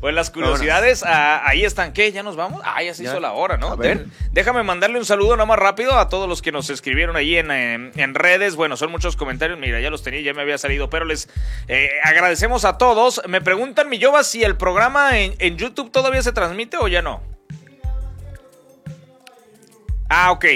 Pues 0.00 0.14
las 0.14 0.30
curiosidades, 0.30 1.02
ah, 1.04 1.42
ahí 1.44 1.62
están. 1.62 1.92
¿Qué? 1.92 2.10
¿Ya 2.10 2.22
nos 2.22 2.34
vamos? 2.34 2.62
Ah, 2.64 2.82
ya 2.82 2.94
se 2.94 3.04
hizo 3.04 3.20
la 3.20 3.32
hora, 3.32 3.58
¿no? 3.58 3.76
Déjame 4.32 4.62
mandarle 4.62 4.98
un 4.98 5.04
saludo 5.04 5.36
nada 5.36 5.44
más 5.44 5.58
rápido 5.58 5.98
a 5.98 6.08
todos 6.08 6.26
los 6.26 6.40
que 6.40 6.52
nos 6.52 6.70
escribieron 6.70 7.16
ahí 7.16 7.36
en, 7.36 8.14
redes. 8.14 8.56
Bueno, 8.56 8.78
son 8.78 8.90
muchos 8.90 9.14
comentarios. 9.16 9.58
Mira, 9.58 9.78
ya 9.80 9.90
los 9.90 10.02
tenía, 10.02 10.22
ya 10.22 10.32
me 10.32 10.40
había 10.40 10.56
salido, 10.56 10.88
pero 10.88 11.04
les 11.04 11.28
eh, 11.68 11.90
agradecemos 12.02 12.64
a 12.64 12.78
todos. 12.78 13.20
Me 13.28 13.42
preguntan, 13.42 13.90
mi 13.90 13.98
Yoba, 13.98 14.24
si 14.24 14.42
el 14.42 14.56
programa 14.56 15.18
en, 15.18 15.56
YouTube 15.58 15.90
todavía 15.90 16.22
se 16.22 16.32
transmite 16.32 16.78
o 16.78 16.88
ya 16.88 17.02
no. 17.02 17.22
Ah, 20.08 20.32
ok. 20.32 20.46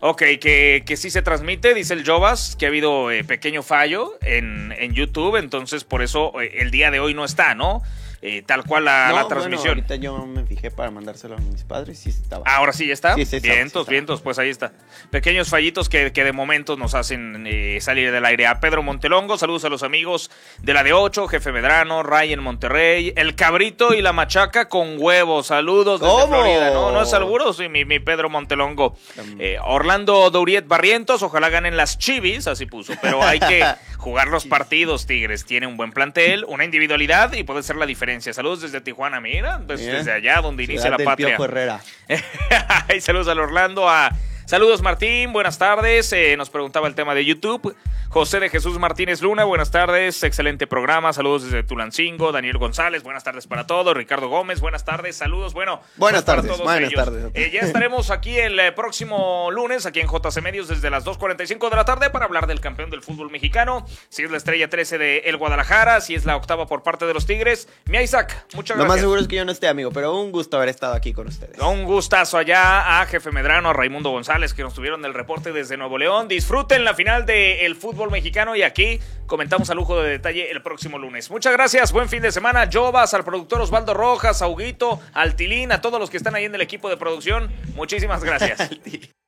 Ok, 0.00 0.22
que, 0.40 0.84
que 0.86 0.96
sí 0.96 1.10
se 1.10 1.22
transmite, 1.22 1.74
dice 1.74 1.92
el 1.92 2.06
Jovas, 2.06 2.56
que 2.56 2.66
ha 2.66 2.68
habido 2.68 3.10
eh, 3.10 3.24
pequeño 3.24 3.64
fallo 3.64 4.16
en, 4.22 4.72
en, 4.78 4.94
YouTube, 4.94 5.34
entonces 5.34 5.82
por 5.82 6.02
eso 6.02 6.40
eh, 6.40 6.58
el 6.60 6.70
día 6.70 6.92
de 6.92 7.00
hoy 7.00 7.14
no 7.14 7.24
está, 7.24 7.56
¿no? 7.56 7.82
Eh, 8.20 8.42
tal 8.44 8.64
cual 8.64 8.86
la, 8.86 9.24
transmisión. 9.28 9.68
ahorita 9.68 9.94
yo 9.94 10.26
me 10.26 10.44
fijé 10.44 10.72
para 10.72 10.90
mandárselo 10.90 11.36
a 11.36 11.38
mis 11.38 11.62
padres 11.62 12.04
y 12.04 12.08
estaba. 12.08 12.42
Ahora 12.50 12.72
sí 12.72 12.90
está. 12.90 13.14
vientos, 13.14 13.86
vientos, 13.86 14.22
pues 14.22 14.40
ahí 14.40 14.48
está. 14.48 14.72
Pequeños 15.10 15.48
fallitos 15.48 15.88
que, 15.88 16.10
de 16.10 16.32
momento 16.32 16.76
nos 16.76 16.94
hacen 16.94 17.44
eh, 17.46 17.78
salir 17.80 18.10
del 18.10 18.24
aire. 18.24 18.48
A 18.48 18.58
Pedro 18.58 18.82
Montelongo, 18.82 19.38
saludos 19.38 19.64
a 19.64 19.68
los 19.68 19.84
amigos 19.84 20.32
de 20.60 20.74
la 20.74 20.82
de 20.82 20.92
8, 20.92 21.28
Jefe 21.28 21.52
Medrano, 21.52 22.02
Ray 22.02 22.32
en 22.32 22.42
Monterrey, 22.42 23.12
El 23.14 23.36
Cabrito 23.36 23.94
y 23.94 24.02
la 24.02 24.12
Machaca 24.12 24.68
con 24.68 24.96
huevos. 24.98 25.46
Saludos 25.46 26.00
desde 26.00 26.26
Florida. 26.26 26.70
No, 26.72 26.90
no 26.90 27.02
es 27.02 27.10
seguro, 27.10 27.52
sí, 27.52 27.68
mi, 27.68 27.84
Pedro 28.00 28.28
Montelongo. 28.28 28.96
Eh, 29.38 29.58
Orlando 29.62 30.30
Douriet 30.30 30.66
Barrientos, 30.66 31.22
ojalá 31.22 31.50
ganen 31.50 31.76
las 31.76 31.98
chivis, 31.98 32.48
así 32.48 32.66
puso, 32.66 32.94
pero 33.00 33.22
hay 33.22 33.38
que 33.38 33.64
jugar 33.96 34.26
los 34.26 34.44
partidos, 34.44 35.06
Tigres. 35.06 35.44
Tiene 35.44 35.68
un 35.68 35.76
buen 35.76 35.92
plantel, 35.92 36.44
una 36.48 36.64
individualidad 36.64 37.32
y 37.34 37.44
puede 37.44 37.62
ser 37.62 37.76
la 37.76 37.86
diferencia 37.86 38.07
Saludos 38.32 38.62
desde 38.62 38.80
Tijuana, 38.80 39.20
mira, 39.20 39.60
pues, 39.66 39.84
desde 39.84 40.12
allá 40.12 40.40
donde 40.40 40.64
inicia 40.64 40.90
la 40.90 40.98
patria. 40.98 41.36
Herrera. 41.38 41.80
y 42.96 43.00
saludos 43.00 43.28
al 43.28 43.38
Orlando, 43.38 43.88
a 43.88 44.10
Saludos 44.48 44.80
Martín, 44.80 45.34
buenas 45.34 45.58
tardes. 45.58 46.10
Eh, 46.14 46.34
nos 46.38 46.48
preguntaba 46.48 46.88
el 46.88 46.94
tema 46.94 47.14
de 47.14 47.22
YouTube. 47.22 47.76
José 48.08 48.40
de 48.40 48.48
Jesús 48.48 48.78
Martínez 48.78 49.20
Luna, 49.20 49.44
buenas 49.44 49.70
tardes. 49.70 50.22
Excelente 50.22 50.66
programa. 50.66 51.12
Saludos 51.12 51.44
desde 51.44 51.62
Tulancingo. 51.62 52.32
Daniel 52.32 52.56
González, 52.56 53.02
buenas 53.02 53.22
tardes 53.22 53.46
para 53.46 53.66
todos. 53.66 53.94
Ricardo 53.94 54.30
Gómez, 54.30 54.62
buenas 54.62 54.86
tardes. 54.86 55.16
Saludos. 55.16 55.52
Bueno, 55.52 55.82
buenas 55.96 56.24
pues, 56.24 56.36
tardes. 56.36 56.58
buenas 56.62 56.94
tardes. 56.94 57.30
Eh, 57.34 57.50
ya 57.52 57.60
estaremos 57.60 58.10
aquí 58.10 58.38
el 58.38 58.58
eh, 58.58 58.72
próximo 58.72 59.50
lunes, 59.50 59.84
aquí 59.84 60.00
en 60.00 60.06
JC 60.06 60.40
Medios, 60.40 60.68
desde 60.68 60.88
las 60.88 61.04
2.45 61.04 61.68
de 61.68 61.76
la 61.76 61.84
tarde, 61.84 62.08
para 62.08 62.24
hablar 62.24 62.46
del 62.46 62.60
campeón 62.60 62.88
del 62.88 63.02
fútbol 63.02 63.30
mexicano. 63.30 63.84
Si 64.08 64.22
es 64.22 64.30
la 64.30 64.38
estrella 64.38 64.70
13 64.70 64.96
de 64.96 65.18
El 65.26 65.36
Guadalajara, 65.36 66.00
si 66.00 66.14
es 66.14 66.24
la 66.24 66.36
octava 66.36 66.66
por 66.66 66.82
parte 66.82 67.04
de 67.04 67.12
los 67.12 67.26
Tigres. 67.26 67.68
Mi 67.84 67.98
Isaac, 67.98 68.46
muchas 68.54 68.78
gracias. 68.78 68.78
Lo 68.78 68.86
más 68.86 69.00
seguro 69.00 69.20
es 69.20 69.28
que 69.28 69.36
yo 69.36 69.44
no 69.44 69.52
esté, 69.52 69.68
amigo, 69.68 69.90
pero 69.92 70.18
un 70.18 70.32
gusto 70.32 70.56
haber 70.56 70.70
estado 70.70 70.94
aquí 70.94 71.12
con 71.12 71.26
ustedes. 71.26 71.58
Un 71.58 71.84
gustazo 71.84 72.38
allá 72.38 73.02
a 73.02 73.04
Jefe 73.04 73.30
Medrano, 73.32 73.68
a 73.68 73.72
Raimundo 73.74 74.08
González 74.08 74.37
que 74.54 74.62
nos 74.62 74.72
tuvieron 74.72 75.04
el 75.04 75.14
reporte 75.14 75.52
desde 75.52 75.76
Nuevo 75.76 75.98
León. 75.98 76.28
Disfruten 76.28 76.84
la 76.84 76.94
final 76.94 77.26
del 77.26 77.74
fútbol 77.74 78.10
mexicano 78.10 78.54
y 78.54 78.62
aquí 78.62 79.00
comentamos 79.26 79.68
a 79.70 79.74
lujo 79.74 80.00
de 80.00 80.10
detalle 80.10 80.52
el 80.52 80.62
próximo 80.62 80.96
lunes. 80.96 81.28
Muchas 81.30 81.52
gracias, 81.52 81.92
buen 81.92 82.08
fin 82.08 82.22
de 82.22 82.30
semana. 82.30 82.68
Jovas, 82.72 83.12
al 83.14 83.24
productor 83.24 83.60
Osvaldo 83.60 83.94
Rojas, 83.94 84.40
a 84.40 84.46
Huguito, 84.46 85.00
al 85.12 85.34
a 85.70 85.80
todos 85.80 85.98
los 85.98 86.08
que 86.08 86.16
están 86.16 86.36
ahí 86.36 86.44
en 86.44 86.54
el 86.54 86.60
equipo 86.60 86.88
de 86.88 86.96
producción. 86.96 87.50
Muchísimas 87.74 88.22
gracias. 88.22 88.70